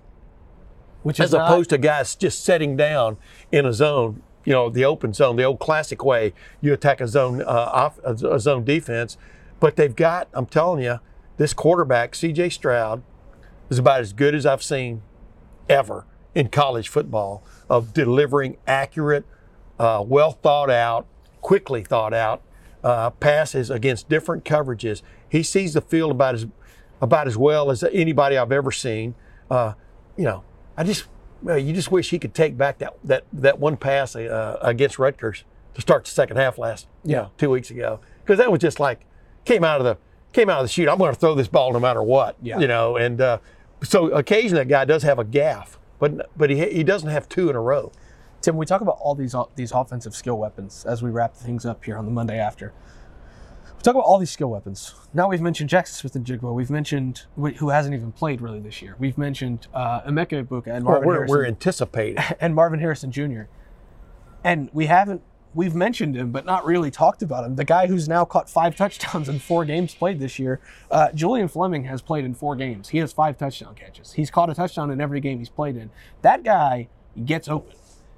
Which 1.05 1.19
as 1.19 1.29
is 1.29 1.33
not- 1.33 1.51
opposed 1.51 1.69
to 1.69 1.77
guys 1.77 2.15
just 2.15 2.43
setting 2.43 2.75
down 2.75 3.17
in 3.51 3.65
a 3.65 3.73
zone. 3.73 4.23
You 4.43 4.53
know, 4.53 4.69
the 4.69 4.85
open 4.85 5.13
zone, 5.13 5.35
the 5.35 5.43
old 5.43 5.59
classic 5.59 6.03
way 6.03 6.33
you 6.61 6.73
attack 6.73 6.99
a 6.99 7.07
zone 7.07 7.41
uh, 7.41 7.45
off 7.45 7.99
a 8.03 8.39
zone 8.39 8.63
defense. 8.63 9.17
But 9.59 9.75
they've 9.75 9.95
got, 9.95 10.27
I'm 10.33 10.45
telling 10.47 10.83
you, 10.83 10.99
this 11.37 11.53
quarterback, 11.53 12.15
C.J. 12.15 12.49
Stroud, 12.49 13.03
is 13.69 13.77
about 13.77 14.01
as 14.01 14.13
good 14.13 14.33
as 14.33 14.45
I've 14.45 14.63
seen 14.63 15.01
ever 15.69 16.05
in 16.33 16.49
college 16.49 16.89
football 16.89 17.43
of 17.69 17.93
delivering 17.93 18.57
accurate, 18.67 19.25
uh, 19.79 20.03
well 20.05 20.31
thought 20.31 20.69
out, 20.69 21.05
quickly 21.41 21.83
thought 21.83 22.13
out 22.13 22.41
uh, 22.83 23.09
passes 23.11 23.69
against 23.69 24.09
different 24.09 24.43
coverages. 24.43 25.01
He 25.27 25.43
sees 25.43 25.73
the 25.73 25.81
field 25.81 26.11
about 26.11 26.35
as 26.35 26.47
about 27.01 27.27
as 27.27 27.35
well 27.37 27.69
as 27.69 27.83
anybody 27.83 28.37
I've 28.37 28.51
ever 28.51 28.71
seen. 28.71 29.15
Uh, 29.49 29.73
you 30.15 30.23
know, 30.23 30.43
I 30.77 30.83
just 30.83 31.05
well, 31.41 31.57
you 31.57 31.73
just 31.73 31.91
wish 31.91 32.09
he 32.09 32.19
could 32.19 32.33
take 32.33 32.57
back 32.57 32.79
that 32.79 32.95
that 33.03 33.25
that 33.33 33.59
one 33.59 33.77
pass 33.77 34.15
uh, 34.15 34.57
against 34.61 34.97
Rutgers 34.99 35.43
to 35.73 35.81
start 35.81 36.05
the 36.05 36.11
second 36.11 36.37
half 36.37 36.57
last 36.57 36.87
you 37.03 37.15
know, 37.15 37.31
two 37.37 37.49
weeks 37.49 37.69
ago 37.69 37.99
because 38.23 38.37
that 38.37 38.51
was 38.51 38.59
just 38.59 38.79
like 38.79 39.05
came 39.43 39.63
out 39.63 39.79
of 39.79 39.85
the 39.85 39.97
came 40.33 40.49
out 40.49 40.59
of 40.59 40.65
the 40.65 40.69
chute. 40.69 40.89
I'm 40.89 40.97
going 40.97 41.13
to 41.13 41.19
throw 41.19 41.35
this 41.35 41.47
ball 41.47 41.71
no 41.71 41.79
matter 41.79 42.03
what. 42.03 42.35
Yeah. 42.41 42.59
You 42.59 42.67
know, 42.67 42.97
and 42.97 43.21
uh, 43.21 43.37
so 43.83 44.07
occasionally 44.09 44.63
that 44.63 44.69
guy 44.69 44.85
does 44.85 45.03
have 45.03 45.19
a 45.19 45.23
gaff, 45.23 45.77
but 45.99 46.29
but 46.37 46.49
he 46.49 46.65
he 46.71 46.83
doesn't 46.83 47.09
have 47.09 47.29
two 47.29 47.49
in 47.49 47.55
a 47.55 47.61
row. 47.61 47.91
Tim, 48.41 48.57
we 48.57 48.65
talk 48.65 48.81
about 48.81 48.97
all 48.99 49.15
these 49.15 49.35
these 49.55 49.71
offensive 49.71 50.15
skill 50.15 50.37
weapons 50.37 50.85
as 50.85 51.01
we 51.01 51.09
wrap 51.09 51.35
things 51.35 51.65
up 51.65 51.83
here 51.83 51.97
on 51.97 52.05
the 52.05 52.11
Monday 52.11 52.39
after. 52.39 52.73
Talk 53.85 53.93
about 53.93 54.05
all 54.05 54.17
these 54.17 54.31
skill 54.31 54.49
weapons. 54.49 54.95
Now 55.13 55.29
we've 55.29 55.41
mentioned 55.41 55.69
Jaxon 55.69 55.89
Smith-Njigba. 55.89 56.51
We've 56.51 56.71
mentioned 56.71 57.27
who 57.35 57.69
hasn't 57.69 57.93
even 57.93 58.11
played 58.11 58.41
really 58.41 58.59
this 58.59 58.81
year. 58.81 58.95
We've 58.97 59.15
mentioned 59.15 59.67
uh, 59.75 60.01
Emeka 60.01 60.43
Egbuka 60.43 60.75
and 60.75 60.83
Well, 60.83 60.95
Marvin 60.95 61.07
we're, 61.07 61.13
Harrison 61.13 61.37
we're 61.37 61.45
anticipating. 61.45 62.23
and 62.41 62.55
Marvin 62.55 62.79
Harrison 62.79 63.11
Jr. 63.11 63.41
And 64.43 64.71
we 64.73 64.87
haven't 64.87 65.21
we've 65.53 65.75
mentioned 65.75 66.15
him, 66.15 66.31
but 66.31 66.45
not 66.45 66.65
really 66.65 66.89
talked 66.89 67.21
about 67.21 67.45
him. 67.45 67.57
The 67.57 67.63
guy 67.63 67.85
who's 67.85 68.09
now 68.09 68.25
caught 68.25 68.49
five 68.49 68.75
touchdowns 68.81 69.29
in 69.29 69.37
four 69.37 69.65
games 69.65 69.93
played 69.93 70.19
this 70.19 70.39
year. 70.39 70.59
Uh, 70.89 71.11
Julian 71.11 71.47
Fleming 71.47 71.83
has 71.83 72.01
played 72.01 72.25
in 72.25 72.33
four 72.33 72.55
games. 72.55 72.89
He 72.89 72.97
has 72.97 73.13
five 73.13 73.37
touchdown 73.37 73.75
catches. 73.75 74.13
He's 74.13 74.31
caught 74.31 74.49
a 74.49 74.55
touchdown 74.55 74.89
in 74.89 74.99
every 74.99 75.19
game 75.19 75.37
he's 75.37 75.49
played 75.49 75.77
in. 75.77 75.91
That 76.23 76.43
guy 76.43 76.87
gets 77.23 77.47
open. 77.47 77.75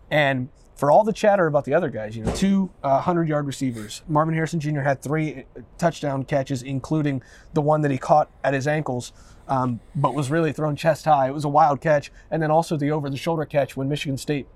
And 0.10 0.48
for 0.78 0.92
all 0.92 1.04
the 1.04 1.12
chatter 1.14 1.48
about 1.48 1.66
the 1.66 1.74
other 1.74 1.90
guys, 1.90 2.16
you 2.16 2.24
know, 2.24 2.34
two 2.36 2.70
uh, 2.84 2.92
100 2.92 3.28
yard 3.28 3.46
receivers. 3.48 4.04
Marvin 4.08 4.34
Harrison 4.36 4.60
Jr. 4.60 4.82
had 4.82 5.02
three 5.02 5.46
uh, 5.58 5.62
touchdown 5.78 6.24
catches, 6.24 6.62
including 6.62 7.22
the 7.54 7.62
one 7.62 7.82
that 7.82 7.92
he 7.92 7.98
caught 7.98 8.30
at 8.44 8.54
his 8.54 8.68
ankles, 8.68 9.12
um, 9.48 9.80
but 9.96 10.14
was 10.14 10.30
really 10.30 10.54
thrown 10.54 10.76
chest 10.76 11.06
high. 11.06 11.28
It 11.28 11.34
was 11.34 11.44
a 11.46 11.50
wild 11.50 11.82
catch. 11.82 12.12
And 12.30 12.42
then 12.42 12.52
also 12.52 12.78
the 12.78 12.92
over 12.92 13.10
the 13.10 13.18
shoulder 13.18 13.44
catch 13.46 13.76
when 13.76 13.90
Michigan 13.90 14.18
State 14.18 14.48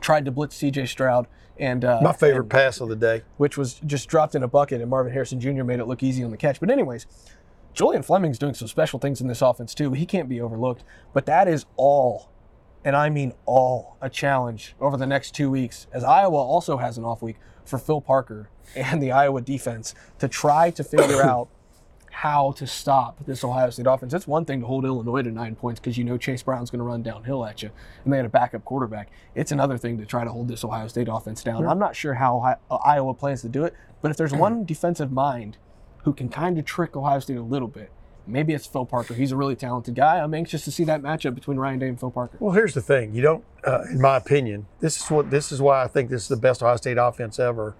tried 0.00 0.24
to 0.24 0.30
blitz 0.30 0.56
CJ 0.58 0.88
Stroud. 0.88 1.26
And 1.58 1.84
uh, 1.84 2.00
My 2.00 2.12
favorite 2.12 2.42
and- 2.42 2.50
pass 2.50 2.80
of 2.80 2.88
the 2.88 2.96
day. 2.96 3.22
which 3.36 3.58
was 3.58 3.80
just 3.84 4.08
dropped 4.08 4.34
in 4.34 4.42
a 4.42 4.48
bucket, 4.48 4.80
and 4.80 4.88
Marvin 4.88 5.12
Harrison 5.12 5.40
Jr. 5.40 5.62
made 5.64 5.78
it 5.80 5.86
look 5.86 6.02
easy 6.02 6.22
on 6.24 6.30
the 6.30 6.36
catch. 6.38 6.58
But 6.60 6.70
anyways, 6.70 7.06
Julian 7.74 8.02
Fleming's 8.02 8.38
doing 8.38 8.54
some 8.54 8.66
special 8.68 8.98
things 8.98 9.20
in 9.20 9.26
this 9.26 9.42
offense 9.42 9.74
too. 9.74 9.92
He 9.92 10.06
can't 10.06 10.28
be 10.28 10.40
overlooked. 10.40 10.84
But 11.12 11.26
that 11.26 11.48
is 11.48 11.66
all, 11.76 12.29
and 12.84 12.96
I 12.96 13.10
mean 13.10 13.32
all, 13.46 13.96
a 14.00 14.08
challenge 14.08 14.74
over 14.80 14.96
the 14.96 15.06
next 15.06 15.34
two 15.34 15.50
weeks, 15.50 15.86
as 15.92 16.04
Iowa 16.04 16.36
also 16.36 16.78
has 16.78 16.98
an 16.98 17.04
off 17.04 17.22
week 17.22 17.36
for 17.64 17.78
Phil 17.78 18.00
Parker 18.00 18.48
and 18.74 19.02
the 19.02 19.12
Iowa 19.12 19.40
defense 19.40 19.94
to 20.18 20.28
try 20.28 20.70
to 20.70 20.84
figure 20.84 21.22
out 21.24 21.48
how 22.10 22.52
to 22.52 22.66
stop 22.66 23.24
this 23.24 23.44
Ohio 23.44 23.70
State 23.70 23.86
offense. 23.86 24.12
It's 24.12 24.26
one 24.26 24.44
thing 24.44 24.60
to 24.60 24.66
hold 24.66 24.84
Illinois 24.84 25.22
to 25.22 25.30
nine 25.30 25.54
points 25.54 25.80
because 25.80 25.96
you 25.96 26.04
know 26.04 26.18
Chase 26.18 26.42
Brown's 26.42 26.70
going 26.70 26.80
to 26.80 26.84
run 26.84 27.02
downhill 27.02 27.46
at 27.46 27.62
you, 27.62 27.70
and 28.04 28.12
they 28.12 28.16
had 28.16 28.26
a 28.26 28.30
backup 28.30 28.64
quarterback. 28.64 29.10
It's 29.34 29.52
another 29.52 29.78
thing 29.78 29.98
to 29.98 30.06
try 30.06 30.24
to 30.24 30.30
hold 30.30 30.48
this 30.48 30.64
Ohio 30.64 30.88
State 30.88 31.08
offense 31.10 31.42
down. 31.42 31.66
I'm 31.66 31.78
not 31.78 31.96
sure 31.96 32.14
how 32.14 32.56
uh, 32.70 32.76
Iowa 32.76 33.14
plans 33.14 33.42
to 33.42 33.48
do 33.48 33.64
it, 33.64 33.74
but 34.02 34.10
if 34.10 34.16
there's 34.16 34.32
one 34.32 34.64
defensive 34.66 35.12
mind 35.12 35.56
who 36.04 36.12
can 36.12 36.28
kind 36.28 36.58
of 36.58 36.64
trick 36.64 36.96
Ohio 36.96 37.20
State 37.20 37.36
a 37.36 37.42
little 37.42 37.68
bit, 37.68 37.90
maybe 38.30 38.52
it's 38.54 38.66
Phil 38.66 38.84
Parker. 38.84 39.14
He's 39.14 39.32
a 39.32 39.36
really 39.36 39.56
talented 39.56 39.94
guy. 39.94 40.18
I'm 40.20 40.34
anxious 40.34 40.64
to 40.64 40.70
see 40.70 40.84
that 40.84 41.02
matchup 41.02 41.34
between 41.34 41.58
Ryan 41.58 41.78
Day 41.78 41.88
and 41.88 41.98
Phil 41.98 42.10
Parker. 42.10 42.36
Well, 42.40 42.52
here's 42.52 42.74
the 42.74 42.80
thing. 42.80 43.14
You 43.14 43.22
don't, 43.22 43.44
uh, 43.64 43.82
in 43.90 44.00
my 44.00 44.16
opinion, 44.16 44.66
this 44.80 45.00
is 45.00 45.10
what 45.10 45.30
this 45.30 45.52
is 45.52 45.60
why 45.60 45.82
I 45.82 45.88
think 45.88 46.10
this 46.10 46.22
is 46.22 46.28
the 46.28 46.36
best 46.36 46.62
Ohio 46.62 46.76
State 46.76 46.98
offense 46.98 47.38
ever. 47.38 47.74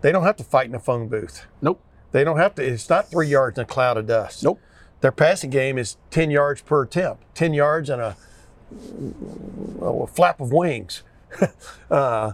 They 0.00 0.12
don't 0.12 0.24
have 0.24 0.36
to 0.36 0.44
fight 0.44 0.66
in 0.66 0.74
a 0.74 0.80
phone 0.80 1.08
booth. 1.08 1.46
Nope. 1.60 1.82
They 2.12 2.24
don't 2.24 2.38
have 2.38 2.54
to. 2.56 2.64
It's 2.64 2.88
not 2.88 3.10
three 3.10 3.28
yards 3.28 3.58
in 3.58 3.62
a 3.62 3.66
cloud 3.66 3.96
of 3.96 4.06
dust. 4.06 4.42
Nope. 4.44 4.60
Their 5.00 5.12
passing 5.12 5.50
game 5.50 5.78
is 5.78 5.96
ten 6.10 6.30
yards 6.30 6.62
per 6.62 6.82
attempt. 6.82 7.24
Ten 7.34 7.52
yards 7.52 7.90
and 7.90 8.00
a, 8.00 8.16
a 9.82 10.06
flap 10.06 10.40
of 10.40 10.52
wings. 10.52 11.02
uh, 11.90 12.32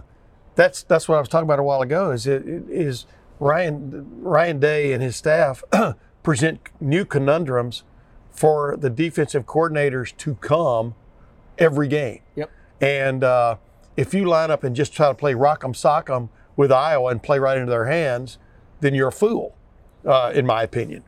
that's 0.55 0.83
that's 0.83 1.09
what 1.09 1.15
I 1.15 1.19
was 1.19 1.29
talking 1.29 1.47
about 1.47 1.59
a 1.59 1.63
while 1.63 1.81
ago. 1.81 2.11
Is 2.11 2.27
it 2.27 2.47
it 2.47 2.63
is 2.69 3.05
Ryan 3.39 4.21
Ryan 4.21 4.59
Day 4.59 4.93
and 4.93 5.01
his 5.01 5.15
staff 5.15 5.63
present 6.23 6.59
new 6.79 7.05
conundrums 7.05 7.83
for 8.31 8.75
the 8.77 8.89
defensive 8.89 9.45
coordinators 9.45 10.15
to 10.17 10.35
come 10.35 10.95
every 11.57 11.87
game. 11.87 12.21
Yep. 12.35 12.49
And 12.81 13.23
uh, 13.23 13.57
if 13.95 14.13
you 14.13 14.25
line 14.25 14.49
up 14.49 14.63
and 14.63 14.75
just 14.75 14.93
try 14.93 15.07
to 15.09 15.13
play 15.13 15.33
rock'em 15.33 15.73
sock'em 15.73 16.29
with 16.55 16.71
Iowa 16.71 17.11
and 17.11 17.21
play 17.21 17.39
right 17.39 17.57
into 17.57 17.69
their 17.69 17.85
hands, 17.85 18.37
then 18.79 18.93
you're 18.93 19.09
a 19.09 19.11
fool, 19.11 19.55
uh, 20.05 20.31
in 20.33 20.45
my 20.45 20.63
opinion. 20.63 21.03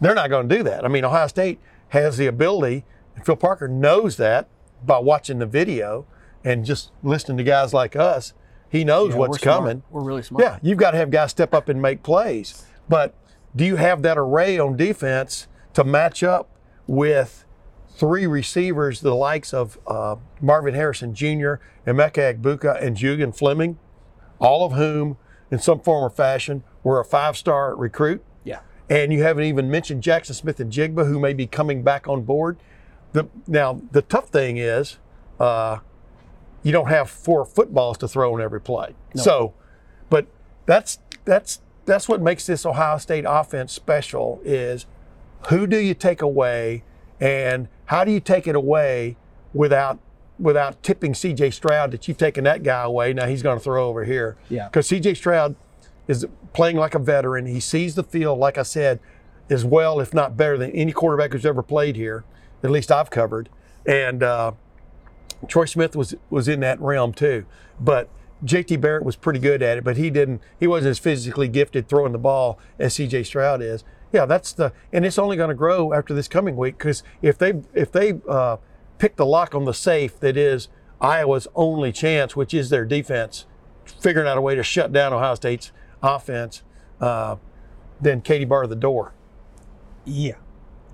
They're 0.00 0.14
not 0.14 0.28
going 0.28 0.48
to 0.48 0.56
do 0.56 0.62
that. 0.64 0.84
I 0.84 0.88
mean, 0.88 1.04
Ohio 1.04 1.26
State 1.26 1.58
has 1.88 2.18
the 2.18 2.26
ability, 2.26 2.84
and 3.14 3.24
Phil 3.24 3.36
Parker 3.36 3.68
knows 3.68 4.16
that 4.18 4.48
by 4.84 4.98
watching 4.98 5.38
the 5.38 5.46
video 5.46 6.06
and 6.44 6.64
just 6.64 6.90
listening 7.02 7.38
to 7.38 7.44
guys 7.44 7.72
like 7.72 7.96
us. 7.96 8.34
He 8.68 8.84
knows 8.84 9.12
Yeah, 9.12 9.20
what's 9.20 9.30
we're 9.32 9.52
coming. 9.52 9.82
We're 9.90 10.02
really 10.02 10.22
smart. 10.22 10.44
Yeah, 10.44 10.58
you've 10.62 10.78
got 10.78 10.90
to 10.90 10.98
have 10.98 11.10
guys 11.10 11.30
step 11.30 11.54
up 11.54 11.68
and 11.68 11.80
make 11.80 12.02
plays. 12.02 12.64
But 12.88 13.14
do 13.54 13.64
you 13.64 13.76
have 13.76 14.02
that 14.02 14.18
array 14.18 14.58
on 14.58 14.76
defense 14.76 15.46
to 15.74 15.84
match 15.84 16.22
up 16.22 16.50
with 16.86 17.44
three 17.88 18.26
receivers, 18.26 19.00
the 19.00 19.14
likes 19.14 19.54
of 19.54 19.78
uh, 19.86 20.16
Marvin 20.40 20.74
Harrison 20.74 21.14
Jr., 21.14 21.54
Emeka 21.86 22.34
Egbuka, 22.34 22.82
and 22.82 22.96
Julian 22.96 23.32
Fleming, 23.32 23.78
all 24.38 24.66
of 24.66 24.72
whom, 24.72 25.16
in 25.50 25.58
some 25.58 25.80
form 25.80 26.04
or 26.04 26.10
fashion, 26.10 26.62
were 26.82 27.00
a 27.00 27.04
five-star 27.04 27.74
recruit? 27.74 28.22
Yeah. 28.44 28.60
and 28.88 29.12
you 29.12 29.22
haven't 29.22 29.44
even 29.44 29.70
mentioned 29.70 30.02
Jaxon 30.02 30.34
Smith-Njigba, 30.34 31.06
who 31.06 31.18
may 31.18 31.32
be 31.32 31.46
coming 31.46 31.82
back 31.82 32.06
on 32.06 32.22
board. 32.22 32.58
The, 33.12 33.28
now, 33.46 33.80
the 33.90 34.02
tough 34.02 34.28
thing 34.28 34.58
is, 34.58 34.98
uh, 35.40 35.78
you 36.62 36.72
don't 36.72 36.88
have 36.88 37.08
four 37.08 37.44
footballs 37.44 37.98
to 37.98 38.08
throw 38.08 38.36
in 38.36 38.42
every 38.42 38.60
play. 38.60 38.94
So, 39.14 39.54
but 40.10 40.26
that's 40.66 40.98
that's 41.24 41.60
that's 41.86 42.08
what 42.08 42.20
makes 42.20 42.46
this 42.46 42.66
Ohio 42.66 42.98
State 42.98 43.24
offense 43.26 43.72
special. 43.72 44.40
Is 44.44 44.86
who 45.48 45.66
do 45.66 45.78
you 45.78 45.94
take 45.94 46.20
away, 46.20 46.82
and 47.20 47.68
how 47.86 48.04
do 48.04 48.10
you 48.10 48.20
take 48.20 48.46
it 48.46 48.54
away 48.54 49.16
without 49.54 49.98
without 50.38 50.82
tipping 50.82 51.14
C.J. 51.14 51.50
Stroud 51.52 51.92
that 51.92 52.06
you've 52.06 52.18
taken 52.18 52.44
that 52.44 52.62
guy 52.62 52.82
away? 52.82 53.12
Now 53.12 53.26
he's 53.26 53.42
going 53.42 53.58
to 53.58 53.64
throw 53.64 53.88
over 53.88 54.04
here. 54.04 54.36
Yeah. 54.50 54.68
Because 54.68 54.86
C.J. 54.88 55.14
Stroud 55.14 55.56
is 56.08 56.26
playing 56.52 56.76
like 56.76 56.94
a 56.94 56.98
veteran. 56.98 57.46
He 57.46 57.60
sees 57.60 57.94
the 57.94 58.04
field, 58.04 58.38
like 58.38 58.58
I 58.58 58.62
said, 58.62 59.00
as 59.48 59.64
well, 59.64 60.00
if 60.00 60.12
not 60.12 60.36
better, 60.36 60.58
than 60.58 60.70
any 60.72 60.92
quarterback 60.92 61.32
who's 61.32 61.46
ever 61.46 61.62
played 61.62 61.96
here. 61.96 62.24
At 62.62 62.70
least 62.70 62.90
I've 62.90 63.10
covered. 63.10 63.48
And 63.86 64.22
uh, 64.22 64.52
Troy 65.48 65.66
Smith 65.66 65.94
was 65.94 66.14
was 66.30 66.48
in 66.48 66.60
that 66.60 66.80
realm 66.80 67.12
too, 67.12 67.46
but 67.80 68.08
J.T. 68.44 68.76
Barrett 68.76 69.04
was 69.04 69.16
pretty 69.16 69.38
good 69.38 69.62
at 69.62 69.78
it, 69.78 69.84
but 69.84 69.96
he 69.96 70.10
didn't. 70.10 70.42
He 70.60 70.66
wasn't 70.66 70.90
as 70.90 70.98
physically 70.98 71.48
gifted 71.48 71.88
throwing 71.88 72.12
the 72.12 72.18
ball 72.18 72.58
as 72.78 72.94
C.J. 72.94 73.24
Stroud 73.24 73.62
is. 73.62 73.84
Yeah, 74.12 74.26
that's 74.26 74.52
the, 74.52 74.72
and 74.92 75.04
it's 75.04 75.18
only 75.18 75.36
going 75.36 75.48
to 75.48 75.54
grow 75.54 75.92
after 75.92 76.14
this 76.14 76.28
coming 76.28 76.56
week 76.56 76.78
because 76.78 77.02
if 77.22 77.38
they 77.38 77.54
if 77.74 77.90
they 77.90 78.14
uh, 78.28 78.58
pick 78.98 79.16
the 79.16 79.26
lock 79.26 79.54
on 79.54 79.64
the 79.64 79.74
safe 79.74 80.20
that 80.20 80.36
is 80.36 80.68
Iowa's 81.00 81.48
only 81.54 81.92
chance, 81.92 82.36
which 82.36 82.54
is 82.54 82.70
their 82.70 82.84
defense, 82.84 83.46
figuring 83.84 84.28
out 84.28 84.38
a 84.38 84.40
way 84.40 84.54
to 84.54 84.62
shut 84.62 84.92
down 84.92 85.12
Ohio 85.12 85.34
State's 85.34 85.72
offense, 86.02 86.62
uh, 87.00 87.36
then 88.00 88.20
Katie 88.20 88.44
bar 88.44 88.66
the 88.66 88.76
door. 88.76 89.12
Yeah. 90.04 90.36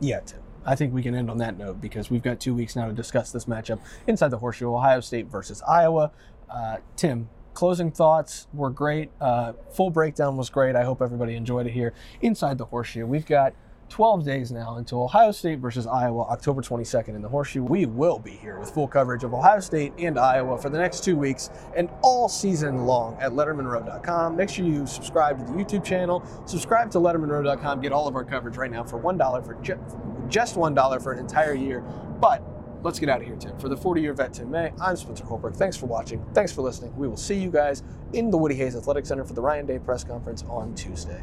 Yeah, 0.00 0.20
Tim. 0.20 0.40
I 0.64 0.76
think 0.76 0.94
we 0.94 1.02
can 1.02 1.14
end 1.14 1.28
on 1.30 1.38
that 1.38 1.58
note 1.58 1.80
because 1.80 2.08
we've 2.10 2.22
got 2.22 2.38
two 2.38 2.54
weeks 2.54 2.76
now 2.76 2.86
to 2.86 2.92
discuss 2.92 3.32
this 3.32 3.46
matchup 3.46 3.80
inside 4.06 4.28
the 4.28 4.38
horseshoe 4.38 4.72
Ohio 4.72 5.00
State 5.00 5.26
versus 5.26 5.60
Iowa. 5.62 6.12
Uh, 6.52 6.76
Tim, 6.96 7.28
closing 7.54 7.90
thoughts 7.90 8.46
were 8.52 8.70
great. 8.70 9.10
Uh, 9.20 9.54
full 9.72 9.90
breakdown 9.90 10.36
was 10.36 10.50
great. 10.50 10.76
I 10.76 10.84
hope 10.84 11.00
everybody 11.00 11.34
enjoyed 11.34 11.66
it 11.66 11.72
here 11.72 11.94
inside 12.20 12.58
the 12.58 12.66
horseshoe. 12.66 13.06
We've 13.06 13.26
got 13.26 13.54
12 13.88 14.24
days 14.24 14.50
now 14.50 14.76
until 14.76 15.02
Ohio 15.02 15.32
State 15.32 15.58
versus 15.58 15.86
Iowa, 15.86 16.22
October 16.22 16.62
22nd 16.62 17.08
in 17.08 17.20
the 17.20 17.28
horseshoe. 17.28 17.62
We 17.62 17.84
will 17.84 18.18
be 18.18 18.30
here 18.30 18.58
with 18.58 18.70
full 18.70 18.88
coverage 18.88 19.22
of 19.22 19.34
Ohio 19.34 19.60
State 19.60 19.92
and 19.98 20.18
Iowa 20.18 20.56
for 20.56 20.70
the 20.70 20.78
next 20.78 21.04
two 21.04 21.14
weeks 21.14 21.50
and 21.76 21.90
all 22.02 22.26
season 22.26 22.86
long 22.86 23.18
at 23.20 23.32
LettermanRow.com. 23.32 24.34
Make 24.34 24.48
sure 24.48 24.64
you 24.64 24.86
subscribe 24.86 25.38
to 25.38 25.44
the 25.44 25.52
YouTube 25.52 25.84
channel, 25.84 26.24
subscribe 26.46 26.90
to 26.92 26.98
LettermanRow.com, 26.98 27.82
get 27.82 27.92
all 27.92 28.08
of 28.08 28.16
our 28.16 28.24
coverage 28.24 28.56
right 28.56 28.70
now 28.70 28.82
for 28.82 28.98
$1 28.98 29.44
for 29.44 29.54
ju- 29.62 29.78
just 30.28 30.56
$1 30.56 31.02
for 31.02 31.12
an 31.12 31.18
entire 31.18 31.54
year. 31.54 31.80
But 32.18 32.42
let's 32.82 32.98
get 32.98 33.08
out 33.08 33.20
of 33.20 33.26
here, 33.26 33.36
Tim. 33.36 33.56
For 33.58 33.68
the 33.68 33.76
40 33.76 34.00
year 34.00 34.12
vet, 34.12 34.34
Tim 34.34 34.50
May, 34.50 34.72
I'm 34.80 34.96
Spencer 34.96 35.24
Holbrook. 35.24 35.54
Thanks 35.54 35.76
for 35.76 35.86
watching. 35.86 36.24
Thanks 36.34 36.52
for 36.52 36.62
listening. 36.62 36.94
We 36.96 37.08
will 37.08 37.16
see 37.16 37.34
you 37.34 37.50
guys 37.50 37.82
in 38.12 38.30
the 38.30 38.38
Woody 38.38 38.54
Hayes 38.56 38.76
Athletic 38.76 39.06
Center 39.06 39.24
for 39.24 39.34
the 39.34 39.42
Ryan 39.42 39.66
Day 39.66 39.78
press 39.78 40.04
conference 40.04 40.44
on 40.48 40.74
Tuesday. 40.74 41.22